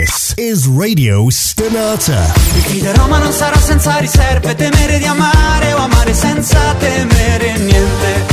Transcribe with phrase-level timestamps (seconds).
[0.00, 2.32] This is Radio Stonata.
[2.54, 8.29] Mi fiderò ma non sarò senza riserve, temere di amare o amare senza temere niente.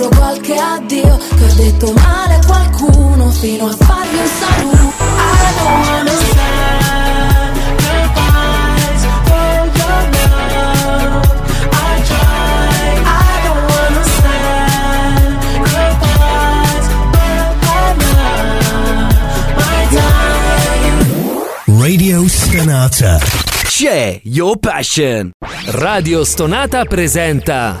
[0.00, 5.04] Dentro qualche addio che ho detto male a qualcuno fino a fargli un saluto.
[5.04, 10.00] I don't understand goodbyes for your
[10.56, 10.80] love.
[21.78, 23.18] Radio Stonata.
[23.64, 25.30] C'è Your Passion.
[25.66, 27.80] Radio Stonata presenta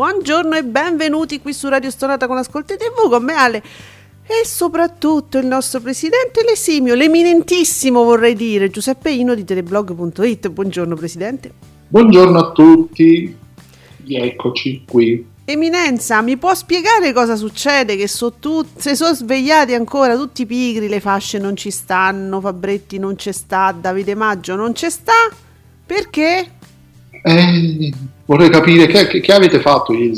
[0.00, 3.62] Buongiorno e benvenuti qui su Radio Stonata con Ascolti TV con me Ale
[4.22, 10.48] e soprattutto il nostro presidente l'esimio, l'eminentissimo vorrei dire, Giuseppe Ino di teleblog.it.
[10.48, 11.52] Buongiorno presidente.
[11.88, 13.36] Buongiorno a tutti,
[14.08, 15.26] eccoci qui.
[15.44, 17.94] Eminenza, mi può spiegare cosa succede?
[17.96, 22.96] Che so tut- se sono svegliati ancora tutti pigri, le fasce non ci stanno, Fabretti
[22.98, 25.28] non c'è sta, Davide Maggio non c'è sta,
[25.84, 26.52] perché?
[27.22, 27.92] Eh,
[28.30, 30.14] vorrei capire che, che- che avete fatto ieri.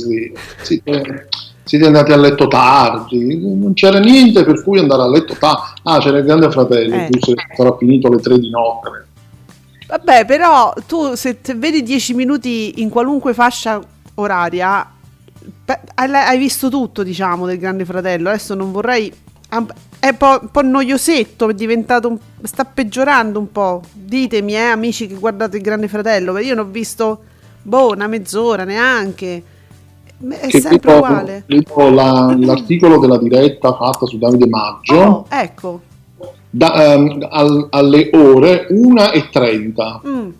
[0.60, 1.28] Siete,
[1.64, 5.62] siete andati a letto tardi, non c'era niente per cui andare a letto tardi.
[5.84, 7.08] Ah, c'era il grande fratello, Eh.
[7.08, 9.06] tu sarà finito alle 3 di notte.
[9.86, 13.80] Vabbè, però tu se vedi 10 minuti in qualunque fascia
[14.16, 14.90] oraria,
[15.94, 18.28] hai visto tutto, diciamo, del Grande Fratello.
[18.28, 19.12] Adesso non vorrei.
[19.48, 22.08] È un po', un po' noiosetto, è diventato.
[22.08, 23.82] un- sta peggiorando un po'.
[23.92, 27.24] Ditemi, eh, amici che guardate il Grande Fratello, perché io non ho visto.
[27.62, 29.42] Boh, una mezz'ora neanche.
[30.28, 31.44] È Che sempre uguale.
[31.90, 35.80] la- l'articolo della diretta fatta su Davide Maggio Oh, ecco.
[36.48, 40.00] da- ehm, al- alle ore 1.30.
[40.06, 40.30] Mm.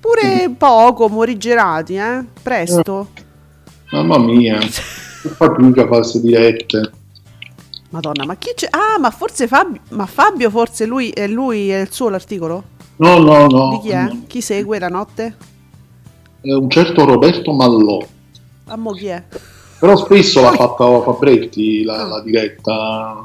[0.00, 2.24] Pure poco, morigerati, eh?
[2.42, 3.08] Presto.
[3.90, 4.68] Mamma mia, che
[5.34, 6.92] fa più che queste dirette.
[7.90, 8.68] Madonna, ma chi c'è?
[8.70, 9.80] Ah, ma forse Fabio.
[9.90, 12.62] Ma Fabio, forse lui è lui è il suo l'articolo?
[12.96, 13.70] No, no, no.
[13.70, 14.08] Di chi è?
[14.26, 15.34] Chi segue la notte?
[16.40, 17.98] È un certo Roberto Mallò.
[18.66, 19.22] A mo chi è?
[19.78, 23.20] Però spesso l'ha fatta Fabretti la, la diretta,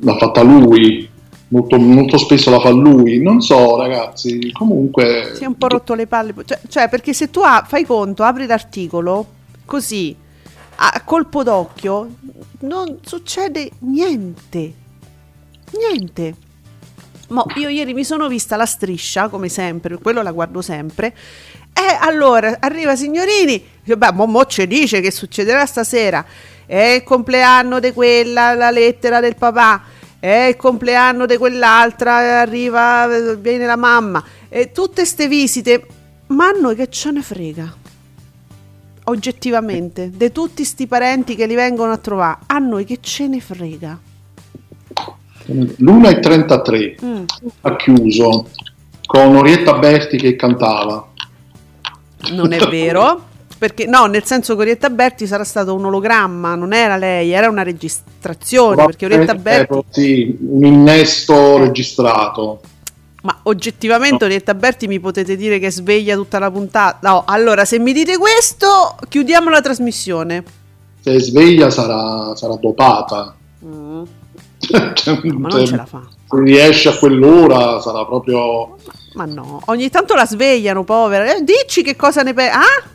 [0.00, 1.08] l'ha fatta lui,
[1.48, 3.20] molto, molto spesso la fa lui.
[3.20, 5.32] Non so, ragazzi, comunque.
[5.34, 6.34] Si è un po' rotto le palle.
[6.44, 9.26] Cioè, cioè, perché se tu ha- fai conto, apri l'articolo
[9.64, 10.16] così
[10.76, 12.08] a colpo d'occhio,
[12.60, 14.72] non succede niente.
[15.78, 16.34] Niente.
[17.28, 21.14] Mo, io ieri mi sono vista la striscia, come sempre, quello la guardo sempre.
[21.78, 26.24] E allora arriva signorini, dice, beh, mo, mo ci dice che succederà stasera.
[26.64, 29.82] È il compleanno di quella, la lettera del papà.
[30.18, 33.06] È il compleanno di quell'altra, arriva,
[33.38, 34.24] viene la mamma.
[34.48, 35.86] E tutte ste visite,
[36.28, 37.74] ma a noi che ce ne frega?
[39.04, 43.40] Oggettivamente, di tutti sti parenti che li vengono a trovare, a noi che ce ne
[43.40, 44.00] frega?
[45.48, 47.24] L'1.33 Mm.
[47.60, 48.48] ha chiuso
[49.06, 51.12] con Orietta Berti che cantava.
[52.30, 53.34] Non è vero.
[53.58, 57.48] Perché no, nel senso che Orietta Berti sarà stato un ologramma, non era lei, era
[57.48, 58.84] una registrazione.
[58.84, 62.60] Perché Orietta Eh, Berti, eh, sì, un innesto registrato.
[63.22, 66.98] ma oggettivamente Orietta Berti mi potete dire che sveglia tutta la puntata.
[67.08, 70.44] No, allora se mi dite questo, chiudiamo la trasmissione.
[71.00, 73.34] Se sveglia sarà, sarà dopata.
[73.64, 74.02] Mm.
[74.94, 76.02] Cioè, Ma non ce la fa.
[76.28, 78.76] Se riesce a quell'ora sarà proprio.
[79.16, 81.34] Ma no, ogni tanto la svegliano, povera.
[81.34, 82.54] Eh, dici che cosa ne pensi?
[82.54, 82.94] Ah?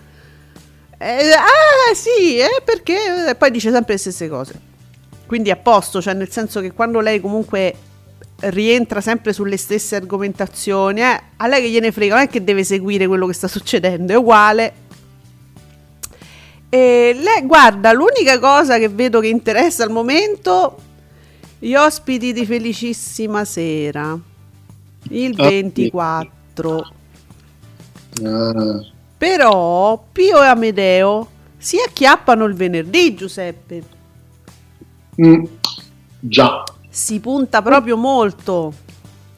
[0.99, 3.29] Eh, ah, sì, eh, perché?
[3.29, 4.53] E poi dice sempre le stesse cose.
[5.25, 7.73] Quindi a posto, cioè nel senso che quando lei comunque
[8.41, 12.63] rientra sempre sulle stesse argomentazioni, eh, a lei che gliene frega, non è che deve
[12.63, 14.73] seguire quello che sta succedendo, è uguale.
[16.69, 20.77] E lei, guarda, l'unica cosa che vedo che interessa al momento,
[21.57, 24.19] gli ospiti di Felicissima Sera,
[25.11, 25.49] il Ah, sì.
[25.61, 26.85] 24.
[28.23, 28.85] eh,
[29.17, 31.27] Però Pio e Amedeo
[31.57, 33.83] Si acchiappano il venerdì, Giuseppe.
[35.23, 35.43] Mm,
[36.19, 38.73] già, Si punta proprio molto.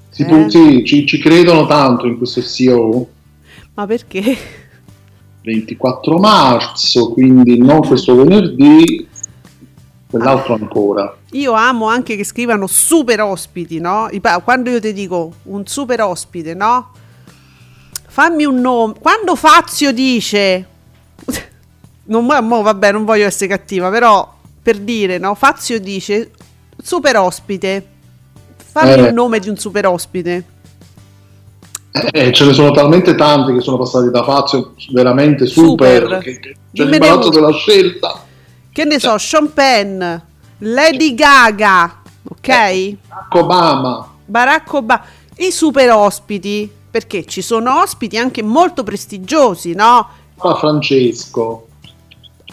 [0.09, 0.25] sì, Eh.
[0.25, 3.07] tu- sì, ci, ci credono tanto in questo CEO.
[3.73, 4.37] Ma perché?
[5.41, 9.02] 24 marzo, quindi non questo venerdì,
[10.13, 11.15] quell'altro ancora.
[11.31, 14.09] Io amo anche che scrivano super ospiti, no?
[14.43, 16.91] Quando io ti dico un super ospite, no?
[18.07, 18.93] Fammi un nome.
[18.99, 20.67] Quando Fazio dice...
[22.05, 24.29] Non, mo- vabbè, non voglio essere cattiva, però
[24.61, 25.35] per dire, no?
[25.35, 26.31] Fazio dice
[26.77, 27.85] super ospite.
[28.57, 29.01] Fammi Eh.
[29.07, 30.43] un nome di un super ospite.
[32.11, 36.17] Eh, ce ne sono talmente tanti che sono passati da Fazio veramente super, Super.
[36.19, 38.21] che, che c'è l'imbarazzo della scelta.
[38.73, 40.03] Che ne so, Sean Penn,
[40.57, 42.47] Lady Gaga, ok?
[43.07, 45.05] Barack Obama, Barack Obama,
[45.37, 50.09] i super ospiti, perché ci sono ospiti anche molto prestigiosi, no?
[50.35, 51.67] Papa Francesco.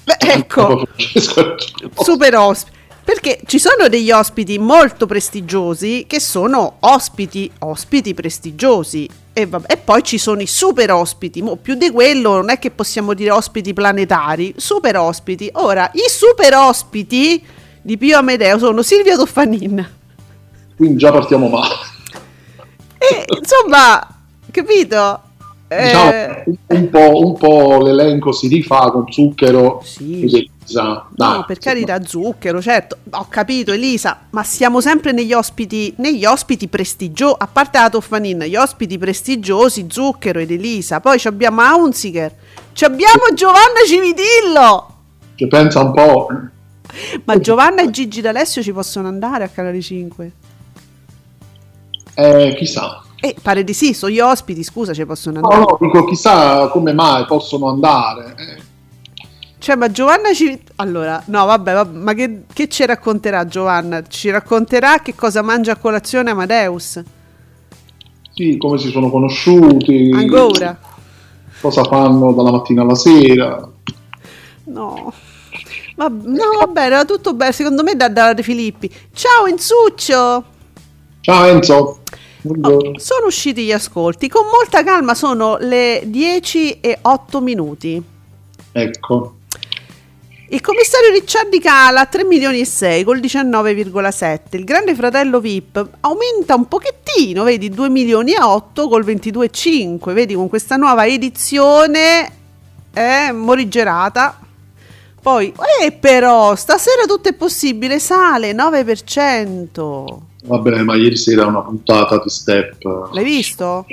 [0.05, 1.55] Beh, ecco, Francesco
[1.97, 2.77] super ospiti.
[3.03, 9.09] Perché ci sono degli ospiti molto prestigiosi che sono ospiti, ospiti prestigiosi.
[9.41, 11.41] E, vabbè, e poi ci sono i super ospiti.
[11.41, 15.49] Mo, più di quello non è che possiamo dire ospiti planetari, super ospiti.
[15.55, 17.43] Ora, i super ospiti
[17.81, 19.89] di Pio Amedeo sono Silvia Toffanin.
[20.77, 21.75] Quindi già partiamo male.
[22.99, 24.07] E insomma,
[24.51, 25.23] capito?
[25.73, 30.23] Eh, Diciamo, un, po', un po' l'elenco si rifà con zucchero Sì.
[30.25, 31.07] ed Elisa.
[31.11, 32.97] Dai, no, per carità, zucchero, certo.
[33.11, 38.41] Ho capito, Elisa, ma siamo sempre negli ospiti, negli ospiti prestigiosi, a parte la Toffanin,
[38.41, 40.99] gli ospiti prestigiosi, zucchero ed Elisa.
[40.99, 42.35] Poi abbiamo Aunziger,
[42.73, 44.95] ci abbiamo Giovanna Civitillo.
[45.37, 46.27] Cioè, pensa un po'.
[47.25, 50.33] Ma Giovanna e Gigi D'Alessio ci possono andare a Canale 5?
[52.15, 53.03] Eh, chissà.
[53.23, 55.77] Eh, pare di sì, sono gli ospiti, scusa, ci possono No, andare.
[55.79, 58.35] no, dico chissà come mai possono andare.
[58.37, 58.63] Eh,
[59.59, 60.59] Cioè, ma Giovanna ci...
[60.77, 64.03] Allora, no, vabbè, vabbè, ma che, che ci racconterà Giovanna?
[64.07, 67.03] Ci racconterà che cosa mangia a colazione Amadeus?
[68.33, 70.11] sì, come si sono conosciuti.
[70.15, 70.79] Ancora?
[71.61, 73.69] Cosa fanno dalla mattina alla sera.
[74.65, 75.13] No.
[75.97, 77.53] Va- no, vabbè, era tutto bello.
[77.53, 78.91] Secondo me da, da De Filippi.
[79.13, 80.45] Ciao Enzuccio!
[81.21, 81.99] Ciao Enzo.
[82.43, 84.29] Oh, sono usciti gli ascolti.
[84.29, 88.03] Con molta calma sono le 10 e 8 minuti.
[88.73, 89.35] Ecco.
[90.53, 94.57] Il commissario Ricciardi cala a 3 milioni e 6 col 19,7.
[94.57, 100.13] Il grande fratello VIP aumenta un pochettino, vedi 2 milioni e 8 col 22,5.
[100.13, 102.33] Vedi con questa nuova edizione
[102.93, 104.41] è morigerata.
[105.23, 105.53] Poi,
[105.83, 110.19] eh, però, stasera tutto è possibile, sale 9%.
[110.45, 112.83] Vabbè, ma ieri sera una puntata di Step
[113.13, 113.85] L'hai visto?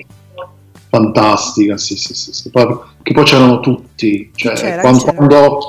[0.89, 2.49] fantastica, sì, sì, sì, sì.
[2.49, 5.15] Che poi c'erano tutti, cioè, C'era, quando, c'era.
[5.17, 5.59] quando-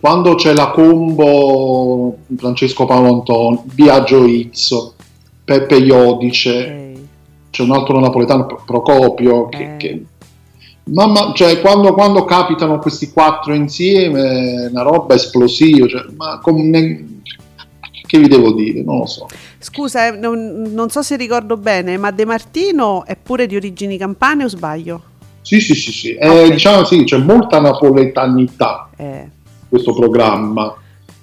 [0.00, 4.94] quando c'è la combo Francesco Paolo Antonio, Biagio Izzo,
[5.44, 7.00] Peppe Iodice, Ok.
[7.50, 9.76] c'è un altro napoletano, Pro- Procopio, che, Eh.
[9.78, 10.04] che-
[10.92, 17.20] Mamma, cioè, quando, quando capitano questi quattro insieme, una roba esplosiva, cioè, ma come-
[18.06, 18.82] che vi devo dire?
[18.82, 19.26] Non lo so.
[19.58, 23.98] Scusa, eh, non, non so se ricordo bene, ma De Martino è pure di origini
[23.98, 25.02] campane o sbaglio?
[25.42, 26.14] Sì, sì, sì, sì.
[26.14, 26.50] Eh, Ok.
[26.52, 30.74] diciamo sì, c'è molta napoletanità Eh, in questo programma.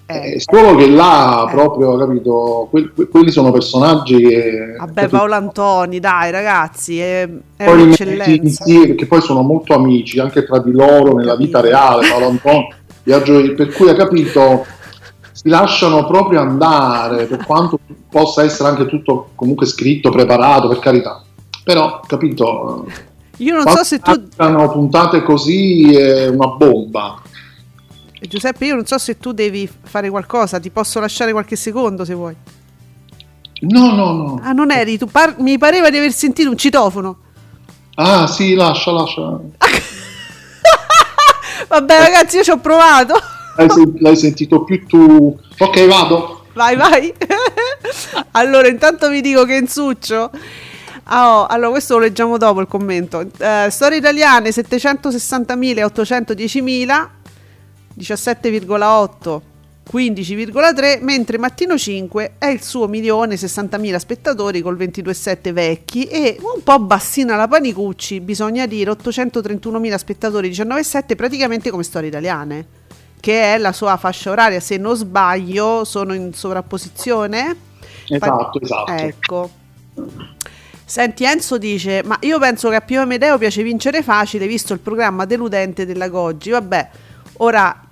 [0.07, 0.33] Eh.
[0.33, 1.51] Eh, solo che là Eh.
[1.51, 4.75] proprio, capito, que- que- quelli sono personaggi che...
[4.77, 8.31] Vabbè, Paolo Antoni, dai ragazzi, è, è poi un'eccellenza.
[8.31, 12.67] insieme, perché poi sono molto amici anche tra di loro nella vita reale, Paolo Antonio,
[13.03, 14.65] Biagio, per cui ha capito,
[15.31, 21.23] si lasciano proprio andare, per quanto possa essere anche tutto comunque scritto, preparato, per carità.
[21.63, 22.85] Però, capito,
[23.37, 27.21] Io non so se tu, puntate così è una bomba.
[28.27, 32.13] Giuseppe, io non so se tu devi fare qualcosa, ti posso lasciare qualche secondo se
[32.13, 32.35] vuoi.
[33.61, 34.39] No, no, no.
[34.43, 37.17] Ah, non eri, tu par- mi pareva di aver sentito un citofono.
[37.95, 39.21] Ah, sì, lascia, lascia.
[41.67, 43.13] Vabbè, ragazzi, io ci ho provato.
[43.57, 45.37] L'hai, sen- l'hai sentito più tu.
[45.57, 46.45] Ok, vado.
[46.53, 47.13] Vai, vai.
[48.31, 50.29] allora, intanto vi dico che Enzuccio.
[51.07, 53.25] Ah, oh, allora, questo lo leggiamo dopo il commento.
[53.37, 57.07] Eh, storie italiane 760.000 e 810.000,
[57.97, 59.41] 17,8,
[59.91, 66.63] 15,3, mentre Mattino 5 è il suo milione 60.000 spettatori col 22,7 vecchi e un
[66.63, 72.83] po' bassina la Panicucci, bisogna dire 831.000 spettatori 19,7 praticamente come storie italiane
[73.25, 77.55] che è la sua fascia oraria, se non sbaglio sono in sovrapposizione.
[78.07, 78.91] Esatto, esatto.
[78.91, 79.49] Ecco.
[80.85, 84.79] Senti, Enzo dice: Ma io penso che a Pio Amedeo piace vincere facile, visto il
[84.79, 86.51] programma deludente della Goggi.
[86.51, 86.89] Vabbè,
[87.37, 87.84] ora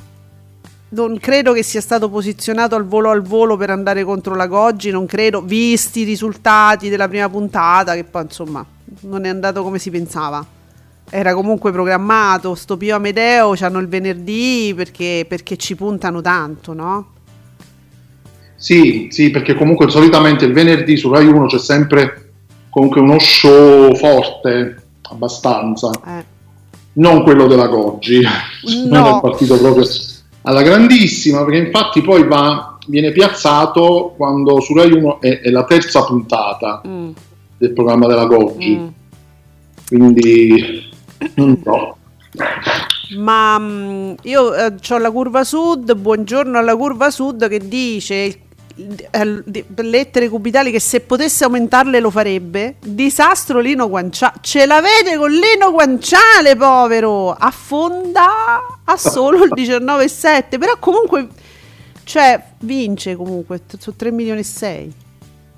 [0.94, 4.92] non credo che sia stato posizionato al volo al volo per andare contro la Goggi,
[4.92, 8.66] non credo, visti i risultati della prima puntata, che poi insomma
[9.02, 10.46] non è andato come si pensava.
[11.10, 17.08] Era comunque programmato, sto Pio Amedeo c'hanno il venerdì perché, perché ci puntano tanto, no?
[18.56, 22.32] Sì, sì, perché comunque solitamente il venerdì su Rai 1 c'è sempre
[22.70, 25.92] comunque uno show forte, abbastanza.
[26.06, 26.32] Eh.
[26.94, 28.22] Non quello della Goggi,
[28.88, 29.00] No.
[29.00, 29.84] non è partito proprio
[30.44, 35.64] alla grandissima, perché infatti poi va, viene piazzato quando su Rai 1 è, è la
[35.66, 37.10] terza puntata Mm,
[37.58, 38.88] del programma della Goggi, mm.
[39.88, 40.92] quindi
[41.36, 41.98] non so.
[43.18, 48.42] Ma mm, io ho la curva sud, buongiorno alla curva sud che dice eh, di-
[49.76, 52.76] lettere cubitali che se potesse aumentarle lo farebbe.
[52.80, 54.36] Disastro Lino Guanciale.
[54.42, 57.32] Ce l'avete con Lino Guanciale, povero!
[57.32, 60.58] Affonda a solo il 19,7.
[60.58, 61.28] Però comunque,
[62.04, 64.94] cioè, vince comunque su 3 milioni e 6.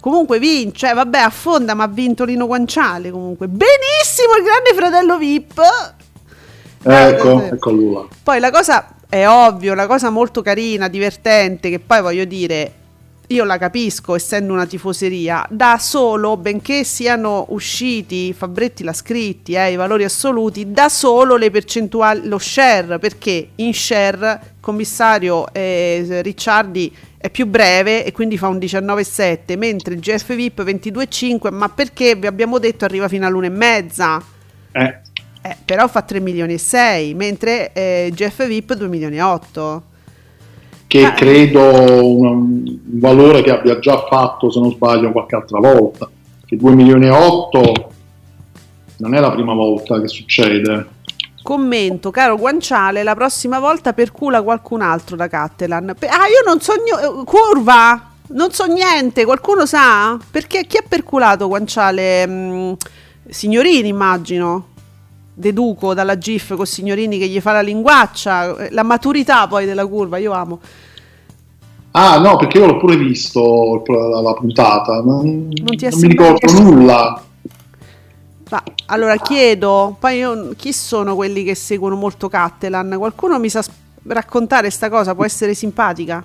[0.01, 3.47] Comunque vince, eh, vabbè, affonda, ma ha vinto Lino Guanciale comunque.
[3.47, 5.61] Benissimo il grande fratello VIP.
[6.87, 11.79] Ecco, Eh, ecco lui poi la cosa è ovvio, la cosa molto carina, divertente, che
[11.79, 12.71] poi voglio dire,
[13.27, 19.71] io la capisco essendo una tifoseria, da solo, benché siano usciti, Fabretti l'ha scritti, eh,
[19.71, 26.21] i valori assoluti, da solo le percentuali, lo share, perché in share il commissario eh,
[26.21, 31.69] Ricciardi è più breve e quindi fa un 19,7, mentre il GF VIP 22,5, ma
[31.69, 33.47] perché vi abbiamo detto arriva fino all'una
[34.71, 34.99] Eh,
[35.41, 39.83] eh, però fa 3 milioni e 6, mentre eh, Jeff VIP 2 milioni e 8.
[40.87, 41.11] Che Ah.
[41.13, 41.61] credo
[42.05, 46.09] un, un valore che abbia già fatto, se non sbaglio, qualche altra volta.
[46.45, 47.89] Che 2 milioni e 8
[48.97, 50.87] non è la prima volta che succede.
[51.41, 55.89] Commento, caro Guanciale, la prossima volta percula qualcun altro da Cattelan.
[55.89, 60.17] Ah, io non so gno- curva, non so niente, qualcuno sa?
[60.31, 62.25] Perché chi ha perculato Guanciale?
[62.27, 62.73] Mm,
[63.29, 64.67] signorini, immagino.
[65.37, 69.85] Deduco dalla GIF con signorini che gli fa la linguaccia, eh, la maturità poi della
[69.85, 70.59] curva, io amo.
[71.91, 76.51] Ah, no, perché io l'ho pure visto la, la puntata, non, Non non mi ricordo
[76.61, 77.21] nulla.
[78.49, 82.95] Ma, allora chiedo, poi io, chi sono quelli che seguono molto Cattelan?
[82.97, 83.63] Qualcuno mi sa
[84.03, 85.15] raccontare sta cosa?
[85.15, 86.23] Può essere simpatica?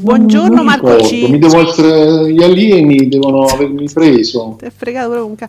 [0.00, 1.28] Buongiorno Marco C.
[1.28, 4.56] Mi devo essere, gli alieni devono avermi preso.
[4.58, 5.48] Ti è fregato proprio un ca-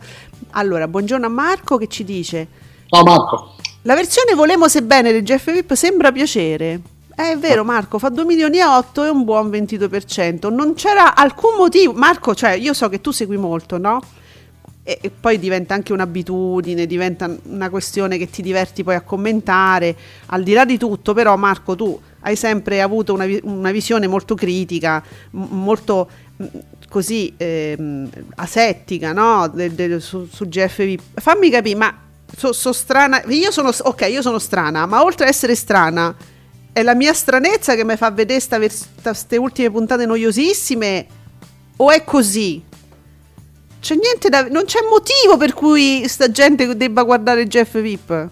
[0.51, 2.48] Allora, buongiorno a Marco che ci dice:
[2.88, 3.55] Ciao Marco.
[3.84, 6.81] La versione Volemo sebbene del Jeff Vip sembra piacere.
[7.15, 10.53] Eh, È vero Marco, fa 2 milioni e 8 e un buon 22%.
[10.53, 11.93] Non c'era alcun motivo.
[11.93, 14.01] Marco, cioè, io so che tu segui molto, no?
[14.84, 19.96] E, e poi diventa anche un'abitudine, diventa una questione che ti diverti poi a commentare.
[20.25, 24.35] Al di là di tutto, però, Marco, tu hai sempre avuto una, una visione molto
[24.35, 26.09] critica, molto
[26.89, 29.47] così ehm, asettica, no?
[29.47, 30.99] Del- del- su, su GFV.
[31.15, 31.97] Fammi capire, ma
[32.35, 33.23] so, so strana.
[33.27, 36.15] Io sono, ok, io sono strana, ma oltre ad essere strana,
[36.73, 38.41] è la mia stranezza che mi fa vedere
[39.01, 41.05] queste ultime puntate noiosissime?
[41.77, 42.61] O è così?
[43.79, 44.47] C'è niente da.
[44.47, 48.29] Non c'è motivo per cui sta gente debba guardare Jeff Vip.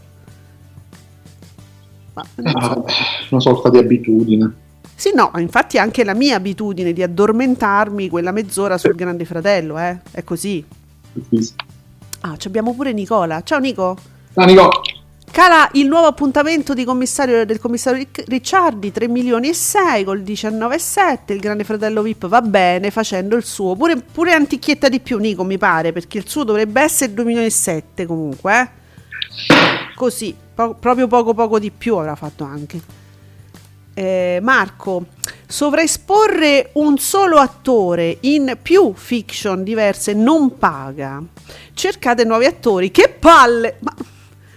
[2.35, 2.83] Ma, Ah,
[3.29, 4.51] una sorta di abitudine.
[4.95, 9.77] sì, no, infatti è anche la mia abitudine di addormentarmi quella mezz'ora sul Grande Fratello,
[9.79, 9.99] eh?
[10.11, 10.63] È così.
[12.21, 13.41] Ah, ci abbiamo pure Nicola.
[13.43, 13.97] Ciao Nico.
[14.35, 14.69] Ah, Nico,
[15.31, 20.21] Cala il nuovo appuntamento di commissario, del commissario Ric- Ricciardi, 3 milioni e 6 col
[20.21, 21.33] 19,7.
[21.33, 23.75] Il grande fratello VIP va bene facendo il suo.
[23.75, 27.45] Pure, pure antichietta di più, Nico, mi pare, perché il suo dovrebbe essere 2 milioni
[27.45, 28.59] e 7 comunque.
[28.59, 28.69] eh.
[29.95, 32.81] Così, po- proprio poco poco di più avrà fatto anche.
[33.93, 35.05] Eh, Marco,
[35.47, 41.21] sovraesporre un solo attore in più fiction diverse non paga.
[41.73, 42.91] Cercate nuovi attori.
[42.91, 43.77] Che palle!
[43.79, 43.93] Ma,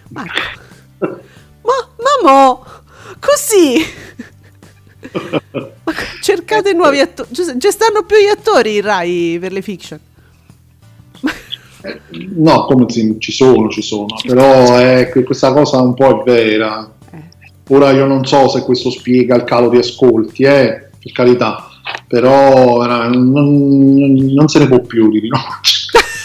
[0.08, 0.40] Marco,
[0.98, 2.66] ma, ma mo,
[3.20, 3.84] così.
[6.20, 7.28] Cercate nuovi attori.
[7.32, 10.00] Ci stanno più gli attori in Rai per le fiction.
[12.36, 16.90] No, come ci sono, ci sono, però è questa cosa un po' è vera.
[17.10, 17.74] Eh.
[17.74, 21.68] Ora io non so se questo spiega il calo di ascolti, eh, per carità,
[22.06, 25.80] però non, non se ne può più di rinunce.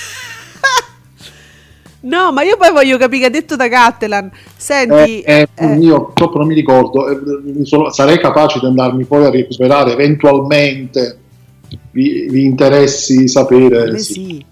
[1.99, 4.31] No, ma io poi voglio capire che ha detto da Cattelan.
[4.55, 9.03] Senti, Eh, eh, eh, io purtroppo non mi ricordo, eh, sono- sarei capace di andarmi
[9.03, 11.17] poi a recuperare eventualmente.
[11.91, 13.91] Vi, vi interessi sapere?
[13.91, 14.13] eh sì.
[14.13, 14.45] sì.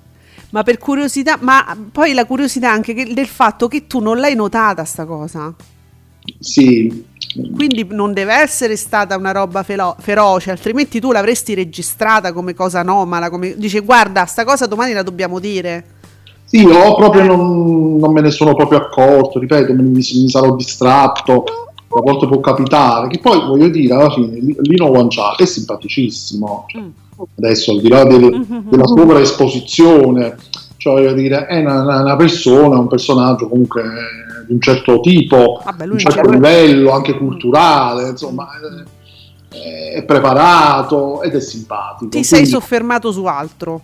[0.55, 4.35] Ma per curiosità, ma poi la curiosità anche che- del fatto che tu non l'hai
[4.35, 5.53] notata sta cosa.
[6.39, 7.03] Sì,
[7.53, 12.79] Quindi non deve essere stata una roba felo- feroce, altrimenti tu l'avresti registrata come cosa
[12.79, 15.83] anomala, come dice guarda, sta cosa domani la dobbiamo dire.
[16.45, 21.43] Sì, io proprio non, non me ne sono proprio accorto, ripeto, mi, mi sarò distratto,
[21.89, 26.83] a volte può capitare, che poi voglio dire, alla fine Lino Guanciale è simpaticissimo, cioè,
[27.37, 30.35] adesso al di là del- della sovraesposizione,
[30.77, 35.61] cioè voglio dire, è una, una- persona, un personaggio comunque eh, di un certo tipo,
[35.77, 38.47] di un certo livello anche culturale, insomma,
[39.51, 42.09] eh, è preparato ed è simpatico.
[42.09, 43.81] Ti sei Quindi- soffermato su altro.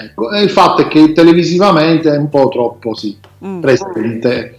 [0.00, 3.60] Ecco, il fatto è che televisivamente è un po' troppo sì, Mm.
[3.60, 4.54] presente.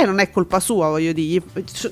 [0.00, 1.44] E non è colpa sua, voglio dire,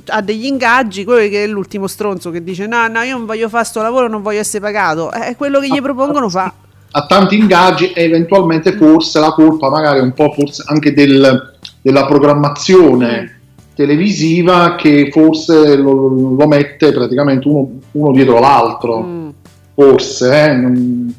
[0.07, 3.49] ha degli ingaggi, quello che è l'ultimo stronzo che dice no, no, io non voglio
[3.49, 5.11] fare sto lavoro, non voglio essere pagato.
[5.11, 6.53] È quello che gli propongono fa.
[6.91, 12.07] Ha tanti ingaggi e eventualmente forse la colpa magari un po' forse anche del- della
[12.07, 13.41] programmazione
[13.75, 19.03] televisiva che forse lo, lo mette praticamente uno, uno dietro l'altro.
[19.03, 19.29] Mm.
[19.75, 21.15] Forse, eh, non,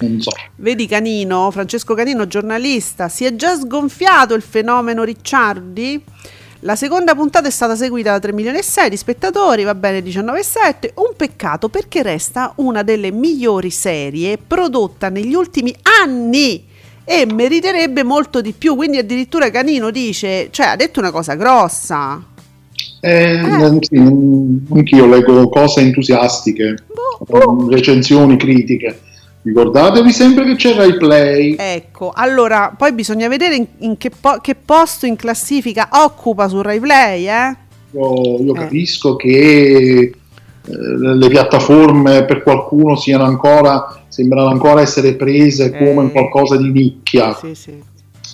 [0.00, 0.30] non so.
[0.56, 6.02] Vedi Canino, Francesco Canino, giornalista, si è già sgonfiato il fenomeno Ricciardi?
[6.64, 10.00] La seconda puntata è stata seguita da 3 milioni e 6 di spettatori, va bene
[10.00, 10.90] 19,7.
[10.94, 16.64] Un peccato perché resta una delle migliori serie prodotta negli ultimi anni
[17.04, 18.76] e meriterebbe molto di più.
[18.76, 22.24] Quindi addirittura Canino dice, cioè ha detto una cosa grossa.
[23.00, 27.68] Eh, non- sì, anch'io leggo cose entusiastiche, Boh.
[27.68, 29.00] recensioni critiche.
[29.44, 31.56] Ricordatevi sempre che c'è Rai Play.
[31.58, 36.62] Ecco, allora poi bisogna vedere in, in che, po- che posto in classifica occupa su
[36.62, 37.56] Rai Play, eh?
[37.92, 38.58] Io, io Eh.
[38.58, 40.12] capisco che eh,
[40.64, 46.12] le piattaforme per qualcuno siano ancora, sembrano ancora essere prese come Eh.
[46.12, 47.82] qualcosa di nicchia, Sì, sì.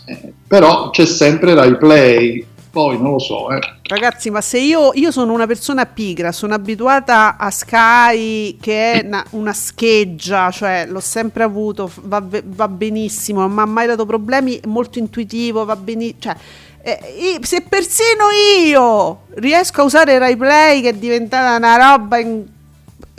[0.04, 2.44] Eh, però c'è sempre Rai Play.
[2.70, 3.60] Poi non lo so, eh.
[3.82, 9.04] Ragazzi, ma se io, io sono una persona pigra, sono abituata a Sky che è
[9.04, 14.04] una, una scheggia, cioè l'ho sempre avuto, va, va benissimo, non mi ha mai dato
[14.04, 16.18] problemi, è molto intuitivo, va benissimo.
[16.20, 16.36] Cioè,
[16.82, 18.24] eh, se persino
[18.66, 22.46] io riesco a usare Rai Play che è diventata una roba in-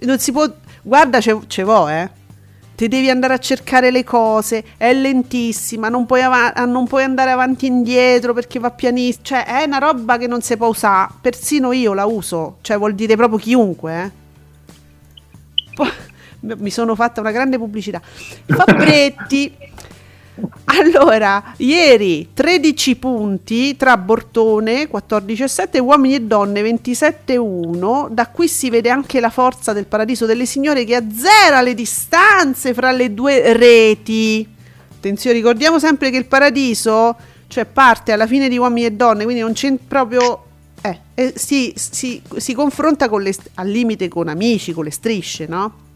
[0.01, 0.47] non si può
[0.81, 2.09] guarda ce, ce vo eh
[2.79, 7.03] ti devi andare a cercare le cose è lentissima non puoi, ava- ah, non puoi
[7.03, 9.25] andare avanti e indietro perché va pianissimo.
[9.25, 11.11] Cioè è una roba che non si può usare.
[11.19, 12.59] Persino io la uso.
[12.61, 14.11] Cioè vuol dire proprio chiunque eh.
[15.75, 15.91] Poi-
[16.57, 17.99] mi sono fatta una grande pubblicità.
[18.47, 19.53] Fabretti
[20.65, 28.09] allora, ieri 13 punti tra Bortone 14,7 e Uomini e Donne 27,1.
[28.09, 32.73] Da qui si vede anche la forza del Paradiso delle Signore che azzera le distanze
[32.73, 34.47] fra le due reti.
[34.95, 37.15] Attenzione, ricordiamo sempre che il Paradiso,
[37.47, 40.43] cioè parte alla fine di Uomini e Donne, quindi non c'è proprio...
[40.81, 45.87] Eh, eh, si, si- si confronta st- al limite con amici, con le strisce, no?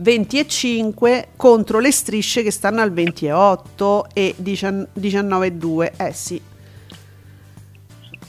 [0.00, 5.92] 20 e 5 contro le strisce che stanno al 28 e 19 e 2.
[5.96, 6.40] Eh sì.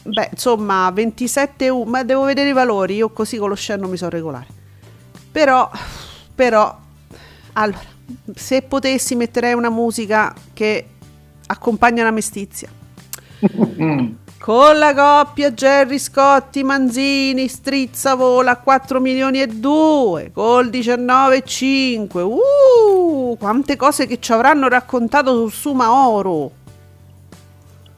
[0.02, 3.86] Beh, insomma, 27 e 1, ma devo vedere i valori, io così con lo share
[3.86, 4.48] mi so regolare.
[5.32, 5.70] Però,
[6.34, 6.76] però,
[7.54, 7.80] allora,
[8.34, 10.86] se potessi metterei una musica che
[11.46, 12.70] accompagna la mestizia.
[14.40, 22.22] Con la coppia Gerry Scotti Manzini strizza vola a 4 milioni e 2 col 19,5
[22.22, 26.52] uh, quante cose che ci avranno raccontato su Suma Oro.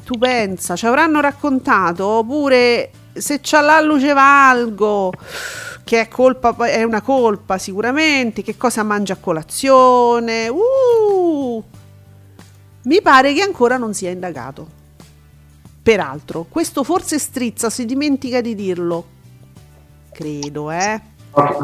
[0.03, 5.13] Tu pensa ci avranno raccontato pure se c'ha la luce valgo
[5.83, 10.47] che è colpa è una colpa sicuramente che cosa mangia a colazione.
[10.47, 11.63] Uh,
[12.81, 14.79] mi pare che ancora non sia indagato
[15.83, 19.05] Peraltro, questo forse Strizza si dimentica di dirlo.
[20.11, 21.01] Credo, eh.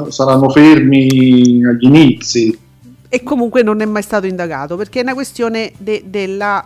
[0.09, 2.57] Saranno fermi agli inizi.
[3.09, 6.65] E comunque non è mai stato indagato perché è una questione de- della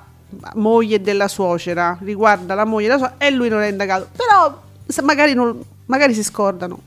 [0.56, 1.98] moglie e della suocera.
[2.02, 4.08] Riguarda la moglie e la suocera e lui non è indagato.
[4.16, 4.62] Però
[5.04, 6.80] magari, non- magari si scordano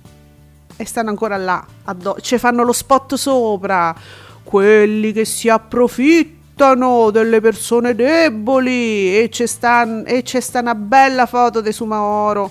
[0.76, 1.64] e stanno ancora là.
[1.84, 3.94] addo- ci fanno lo spot sopra.
[4.42, 11.26] Quelli che si approfittano delle persone deboli e c'è sta, e c'è sta una bella
[11.26, 12.50] foto di Sumaoro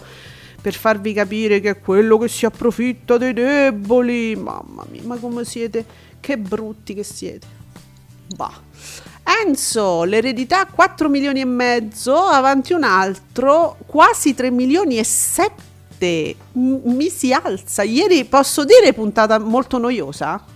[0.61, 4.35] per farvi capire che è quello che si approfitta dei deboli.
[4.35, 5.85] Mamma mia, ma come siete?
[6.19, 7.47] Che brutti che siete.
[8.35, 8.61] Bah.
[9.45, 16.35] Enzo, l'eredità 4 milioni e mezzo, avanti un altro, quasi 3 milioni e 7.
[16.53, 17.83] M- mi si alza.
[17.83, 20.52] Ieri posso dire puntata molto noiosa?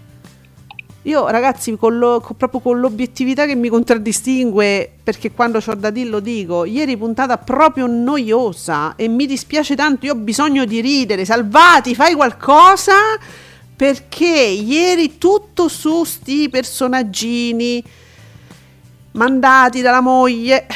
[1.08, 5.90] Io ragazzi, con lo- con- proprio con l'obiettività che mi contraddistingue, perché quando c'ho da
[5.90, 10.82] dire lo dico, ieri puntata proprio noiosa e mi dispiace tanto, io ho bisogno di
[10.82, 12.94] ridere, salvati, fai qualcosa,
[13.74, 17.82] perché ieri tutto su sti personaggini
[19.12, 20.68] mandati dalla moglie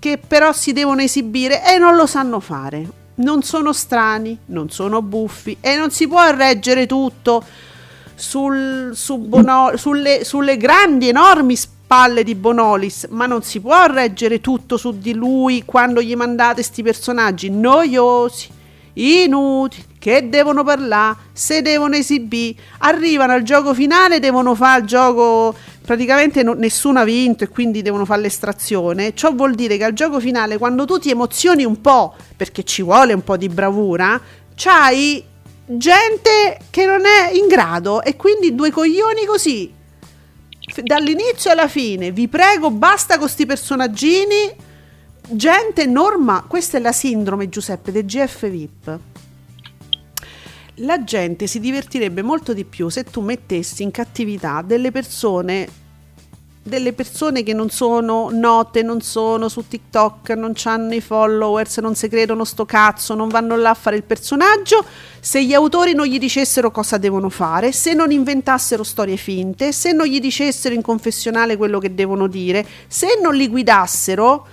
[0.00, 2.84] che però si devono esibire e non lo sanno fare.
[3.16, 7.44] Non sono strani, non sono buffi e non si può reggere tutto
[8.14, 14.40] sul- su Bono- sulle, sulle grandi, enormi spalle di Bonolis, ma non si può reggere
[14.40, 18.48] tutto su di lui quando gli mandate sti personaggi noiosi,
[18.94, 25.54] inutili, che devono parlare, se devono esibire, arrivano al gioco finale, devono fare il gioco,
[25.84, 29.14] praticamente no- nessuno ha vinto e quindi devono fare l'estrazione.
[29.14, 32.82] Ciò vuol dire che al gioco finale, quando tu ti emozioni un po', perché ci
[32.82, 34.20] vuole un po' di bravura,
[34.54, 35.24] c'hai
[35.66, 39.72] gente che non è in grado e quindi due coglioni così.
[40.82, 44.56] Dall'inizio alla fine vi prego basta con sti personaggini.
[45.26, 48.98] Gente norma questa è la sindrome Giuseppe del GF VIP
[50.78, 55.68] la gente si divertirebbe molto di più se tu mettessi in cattività delle persone
[56.66, 61.94] delle persone che non sono note, non sono su TikTok, non hanno i followers, non
[61.94, 64.82] si credono sto cazzo, non vanno là a fare il personaggio,
[65.20, 69.92] se gli autori non gli dicessero cosa devono fare, se non inventassero storie finte, se
[69.92, 74.46] non gli dicessero in confessionale quello che devono dire, se non li guidassero,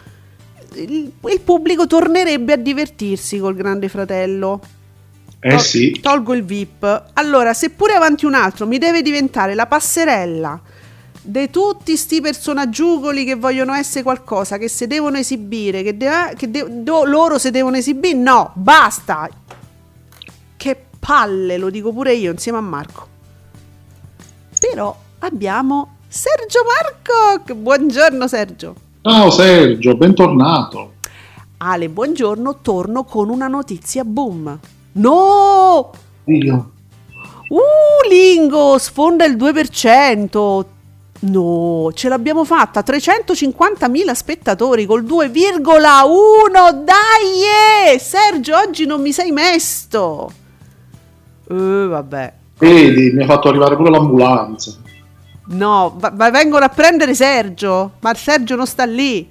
[0.73, 4.59] il, il pubblico tornerebbe a divertirsi col Grande Fratello.
[5.39, 7.03] Eh sì, Tolgo il VIP.
[7.13, 10.61] Allora, seppure avanti un altro mi deve diventare la passerella
[11.23, 16.49] di tutti sti personaggiugoli che vogliono essere qualcosa, che se devono esibire, che, deve- che
[16.49, 19.29] de- do- loro se devono esibire, no, basta.
[20.57, 23.07] Che palle, lo dico pure io insieme a Marco.
[24.59, 27.53] Però abbiamo Sergio Marco.
[27.55, 28.75] Buongiorno Sergio.
[29.01, 30.93] ciao Sergio, bentornato.
[31.57, 34.57] Ale, buongiorno, torno con una notizia boom.
[34.93, 35.91] No!
[36.25, 36.71] Io.
[37.49, 40.65] Uh, Lingo, sfonda il 2%.
[41.23, 42.81] No, ce l'abbiamo fatta.
[42.81, 46.83] 350.000 spettatori col 2,1.
[46.83, 47.93] Dai!
[47.93, 47.99] eh!
[47.99, 50.31] Sergio, oggi non mi sei mesto.
[51.47, 52.33] Eh, vabbè.
[52.57, 54.73] Vedi, mi ha fatto arrivare pure l'ambulanza.
[55.47, 57.93] No, va- va- vengono a prendere Sergio.
[57.99, 59.27] Ma Sergio non sta lì.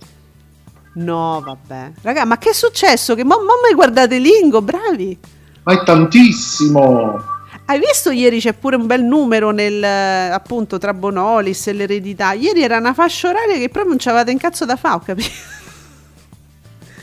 [0.94, 1.92] No, vabbè.
[2.02, 3.14] Raga, ma che è successo?
[3.14, 5.18] Che mi guardate Lingo, bravi.
[5.64, 7.38] Ma è tantissimo.
[7.70, 12.32] Hai visto ieri c'è pure un bel numero nel eh, appunto tra Bonolis e l'eredità.
[12.32, 15.28] Ieri era una fascia oraria che proprio non c'avevate un cazzo da fare, ho capito?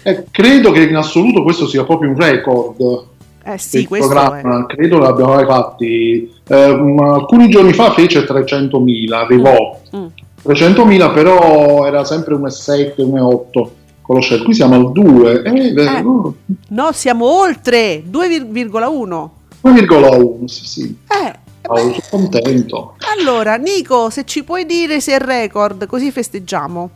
[0.04, 3.06] Eh, credo che in assoluto questo sia proprio un record.
[3.46, 4.64] Eh sì, questo programma.
[4.64, 4.76] è.
[4.76, 6.34] Credo l'abbiamo mai fatti.
[6.46, 9.80] Eh, alcuni giorni fa fece 300.000, arrivò.
[9.96, 10.06] Mm.
[10.46, 13.70] 300.000 però era sempre 1,7, 1,8
[14.02, 14.44] con lo share.
[14.44, 15.44] Qui siamo al 2.
[15.44, 16.00] Eh, Eh.
[16.02, 16.36] uh,
[16.70, 19.30] No, siamo oltre 2,1.
[19.74, 20.98] 2,1, sì, sì.
[21.08, 22.96] Eh, Ah, sono contento.
[23.18, 26.90] allora, Nico, se ci puoi dire se è record, così festeggiamo.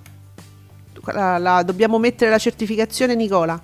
[1.08, 3.60] La- la- dobbiamo mettere la certificazione, Nicola.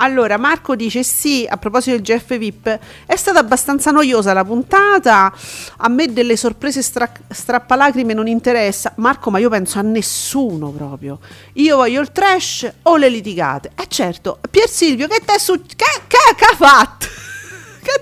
[0.00, 5.32] Allora, Marco dice sì, a proposito del GF VIP, è stata abbastanza noiosa la puntata,
[5.78, 8.92] a me delle sorprese stra- strappalacrime non interessa.
[8.98, 11.18] Marco, ma io penso a nessuno proprio.
[11.54, 13.72] Io voglio il trash o le litigate.
[13.74, 15.54] Eh certo, Pier Silvio, che è successo?
[15.74, 17.06] Che, che, che ha fatto?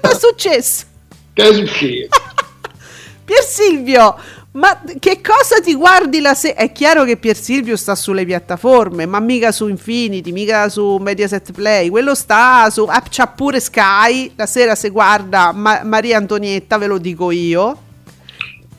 [0.01, 0.85] Che è successo?
[1.33, 2.09] Che è successo?
[3.27, 4.17] Pier Silvio,
[4.53, 6.57] ma che cosa ti guardi la sera?
[6.61, 11.51] È chiaro che Pier Silvio sta sulle piattaforme, ma mica su Infinity, mica su Mediaset
[11.53, 11.89] Play.
[11.89, 12.85] Quello sta su.
[12.89, 14.33] ah, c'ha pure Sky.
[14.37, 17.79] La sera se guarda Ma- Maria Antonietta, ve lo dico io.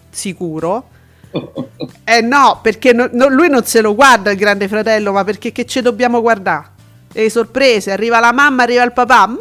[0.10, 0.89] Sicuro.
[2.10, 5.52] Eh no, perché no- no- lui non se lo guarda il grande fratello, ma perché
[5.52, 6.70] che ci dobbiamo guardare?
[7.12, 9.28] Le sorprese, arriva la mamma, arriva il papà.
[9.28, 9.38] Ma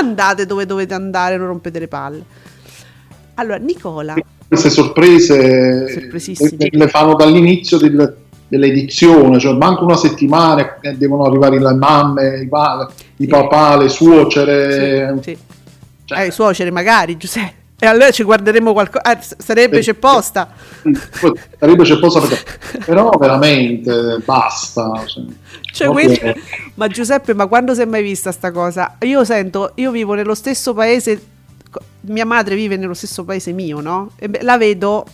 [0.00, 2.22] andate dove dovete andare, non rompete le palle.
[3.34, 4.14] Allora, Nicola.
[4.48, 8.16] Queste sorprese le, le fanno dall'inizio del-
[8.48, 13.88] dell'edizione, cioè manco una settimana e devono arrivare le mamme, i, pa- i papà, le
[13.88, 15.14] suocere.
[15.22, 15.38] Sì, sì.
[16.04, 17.58] Cioè, Eh, suocere magari, Giuseppe.
[17.82, 19.18] E allora ci guarderemo qualcosa.
[19.20, 20.50] s- sarebbe c'è posta.
[21.58, 22.44] sarebbe c'è posa per-
[22.84, 24.92] però veramente basta.
[25.06, 25.24] Cioè,
[25.72, 26.40] Cioè, proprio- quelli-
[26.74, 28.96] Ma Giuseppe, ma quando si è mai vista sta cosa?
[29.00, 31.20] Io sento, io vivo nello stesso paese,
[32.02, 34.10] mia madre vive nello stesso paese mio, no?
[34.16, 35.06] E beh, la vedo,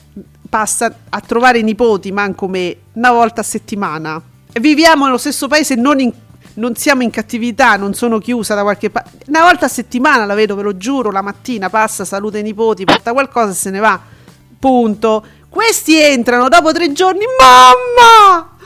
[0.48, 4.20] passa a trovare i nipoti, manco me, una volta a settimana.
[4.59, 6.12] Viviamo nello stesso paese, non, in-
[6.57, 9.25] non siamo in cattività, non sono chiusa da qualche parte.
[9.27, 12.85] Una volta a settimana la vedo, ve lo giuro, la mattina passa, saluta i nipoti,
[12.85, 14.01] porta qualcosa e se ne va.
[14.59, 15.25] punto.
[15.49, 17.25] Questi entrano dopo tre giorni.
[17.38, 18.57] Mamma!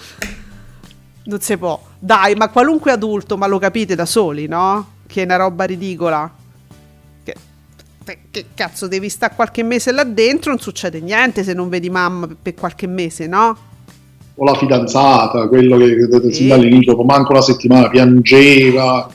[1.25, 1.81] Non si può.
[1.99, 4.99] Dai, ma qualunque adulto, ma lo capite da soli, no?
[5.07, 6.31] Che è una roba ridicola.
[7.23, 7.37] Che,
[8.31, 12.29] che cazzo, devi stare qualche mese là dentro, non succede niente se non vedi mamma
[12.41, 13.69] per qualche mese, no?
[14.43, 19.07] O la fidanzata, quello che sin dall'inizio, dopo manco una settimana, piangeva,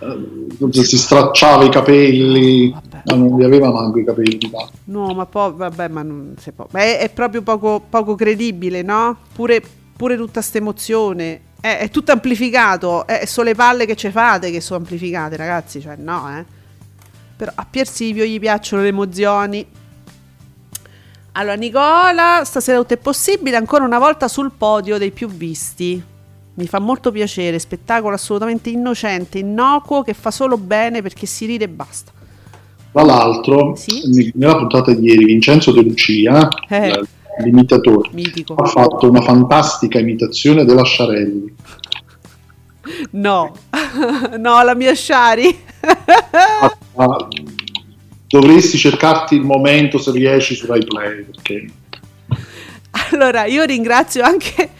[0.00, 4.50] eh, si stracciava i capelli, ma non li aveva manco i capelli.
[4.50, 4.68] va.
[4.86, 6.66] No, ma poi, vabbè, ma non si può.
[6.72, 9.18] Ma è, è proprio poco, poco credibile, no?
[9.32, 9.62] Pure,
[9.96, 11.42] pure tutta sta emozione.
[11.60, 13.06] È, è tutto amplificato.
[13.06, 15.80] È, sono le palle che ci fate che sono amplificate, ragazzi.
[15.80, 16.44] Cioè, no, eh.
[17.36, 19.64] Però a Pier Silvio gli piacciono le emozioni.
[21.32, 23.56] Allora, Nicola, stasera tutto è possibile.
[23.56, 26.02] Ancora una volta sul podio dei più visti.
[26.54, 27.58] Mi fa molto piacere.
[27.58, 32.10] Spettacolo assolutamente innocente, innocuo, che fa solo bene perché si ride e basta.
[32.92, 34.32] Tra l'altro, Sì.
[34.34, 36.88] nella puntata di ieri, Vincenzo De Lucia, Eh.
[36.90, 37.06] l-
[37.44, 38.54] l'imitatore, Mitico.
[38.54, 41.54] ha fatto una fantastica imitazione della Sciarelli.
[43.12, 43.54] No,
[44.38, 45.56] no, la mia Shari.
[48.30, 51.66] Dovresti cercarti il momento se riesci su Rai Play, perché
[53.10, 54.70] Allora, io ringrazio anche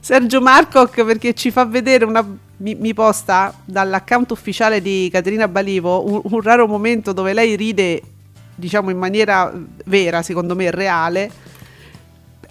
[0.00, 2.26] Sergio Marcoc perché ci fa vedere una.
[2.58, 8.00] Mi, mi posta dall'account ufficiale di Caterina Balivo un, un raro momento dove lei ride,
[8.54, 9.52] diciamo in maniera
[9.84, 11.30] vera, secondo me reale.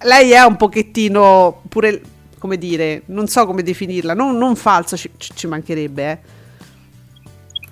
[0.04, 2.00] Lei è un pochettino pure,
[2.38, 6.35] come dire, non so come definirla, non, non falsa, ci- ci mancherebbe, eh.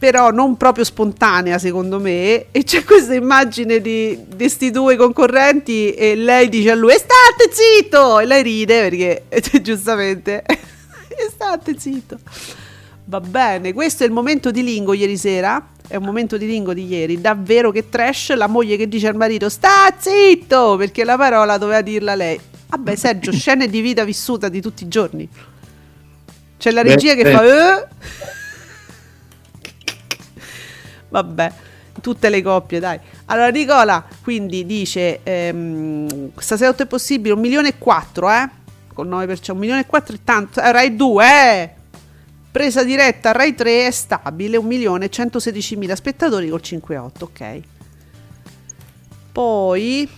[0.03, 2.47] Però non proprio spontanea, secondo me.
[2.51, 7.49] E c'è questa immagine di questi due concorrenti e lei dice a lui: "E state
[7.49, 8.19] zitto!
[8.19, 9.23] E lei ride perché
[9.63, 12.19] giustamente "E state zitto.
[13.05, 15.69] Va bene, questo è il momento di Lingo ieri sera.
[15.87, 18.35] È un momento di Lingo di ieri, davvero che trash.
[18.35, 20.75] La moglie che dice al marito: Sta zitto!
[20.75, 22.37] Perché la parola doveva dirla lei.
[22.67, 25.29] Vabbè, Sergio, scene di vita vissuta di tutti i giorni.
[26.57, 27.31] C'è la Beh, regia che beh.
[27.31, 27.43] fa.
[27.45, 27.87] "Eh?"
[31.13, 31.51] Vabbè,
[32.01, 32.99] tutte le coppie, dai.
[33.25, 38.49] Allora, Nicola quindi dice: ehm, Stasera tutto è possibile, un milione e quattro, eh?
[38.91, 40.59] Con 9%, un milione e quattro è tanto.
[40.59, 41.69] Eh, Rai 2, eh!
[42.49, 47.59] Presa diretta Rai 3 è stabile, 1 milione e 116 mila spettatori col 5,8, ok.
[49.31, 50.09] Poi,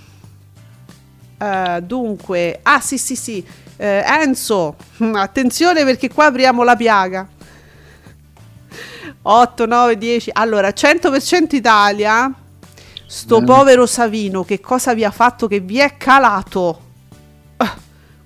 [1.38, 4.77] eh, dunque, ah sì sì sì, eh, Enzo,
[5.13, 7.27] attenzione perché qua apriamo la piaga.
[9.27, 10.29] 8, 9, 10.
[10.33, 12.31] Allora, 100% Italia.
[13.07, 13.45] Sto Bene.
[13.57, 16.79] povero Savino, che cosa vi ha fatto che vi è calato?
[17.57, 17.75] Ah,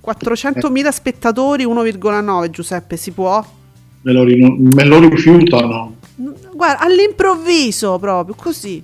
[0.05, 3.45] 400.000 spettatori, 1,9 Giuseppe, si può?
[4.01, 5.95] me lo, rinu- me lo rifiutano.
[6.21, 8.81] Mm, Guarda, all'improvviso proprio, così.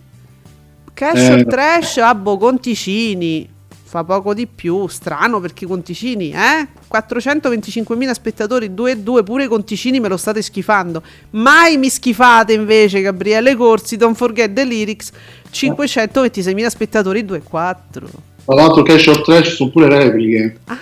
[0.94, 1.34] Cash Eh.
[1.34, 3.50] or trash, abbo, conticini.
[3.88, 6.68] Fa poco di più, strano perché i conticini, eh?
[6.92, 11.04] 425.000 spettatori, 2 e 2, pure i conticini me lo state schifando.
[11.32, 15.12] Mai mi schifate invece, Gabriele Corsi, don't forget the lyrics,
[15.52, 18.08] 526.000 spettatori, 2 e 4.
[18.46, 20.58] Tra l'altro Cash or Trash sono pure repliche.
[20.66, 20.78] Ah.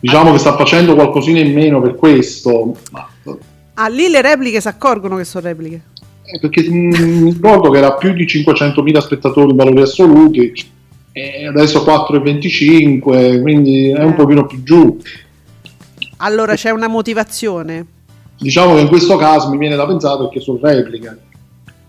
[0.00, 2.76] Diciamo che sta facendo qualcosina in meno per questo.
[3.74, 5.91] Ah, lì le repliche si accorgono che sono repliche.
[6.40, 10.52] Perché mi ricordo che era più di 500.000 spettatori in valori assoluti
[11.12, 14.14] e adesso 4,25 quindi è un Eh.
[14.14, 14.98] pochino più giù
[16.18, 17.86] Allora c'è una motivazione.
[18.38, 21.16] diciamo che in questo caso mi viene da pensare perché sono repliche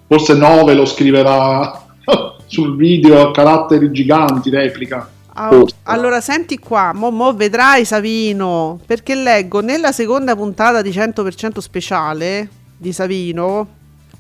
[0.08, 1.86] forse 9 lo scriverà
[2.46, 5.50] sul video a caratteri giganti replica Ah,
[5.86, 12.48] allora senti qua, mo, mo vedrai Savino, perché leggo nella seconda puntata di 100% speciale
[12.78, 13.68] di Savino,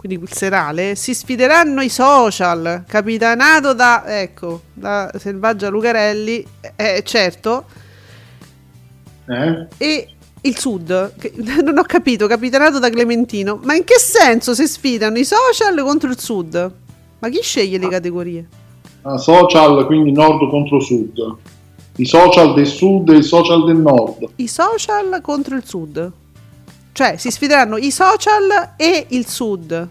[0.03, 7.63] quindi il serale, si sfideranno i social, capitanato da, ecco, da Selvaggia Lucarelli, eh, certo,
[9.25, 9.67] eh?
[9.77, 10.09] e
[10.41, 11.13] il Sud,
[11.63, 16.09] non ho capito, capitanato da Clementino, ma in che senso si sfidano i social contro
[16.09, 16.71] il Sud?
[17.19, 18.47] Ma chi sceglie le categorie?
[19.03, 21.37] Ah, social quindi nord contro sud
[21.97, 26.11] i social del sud e i social del nord I social contro il sud.
[26.93, 29.89] Cioè, si sfideranno i social e il sud.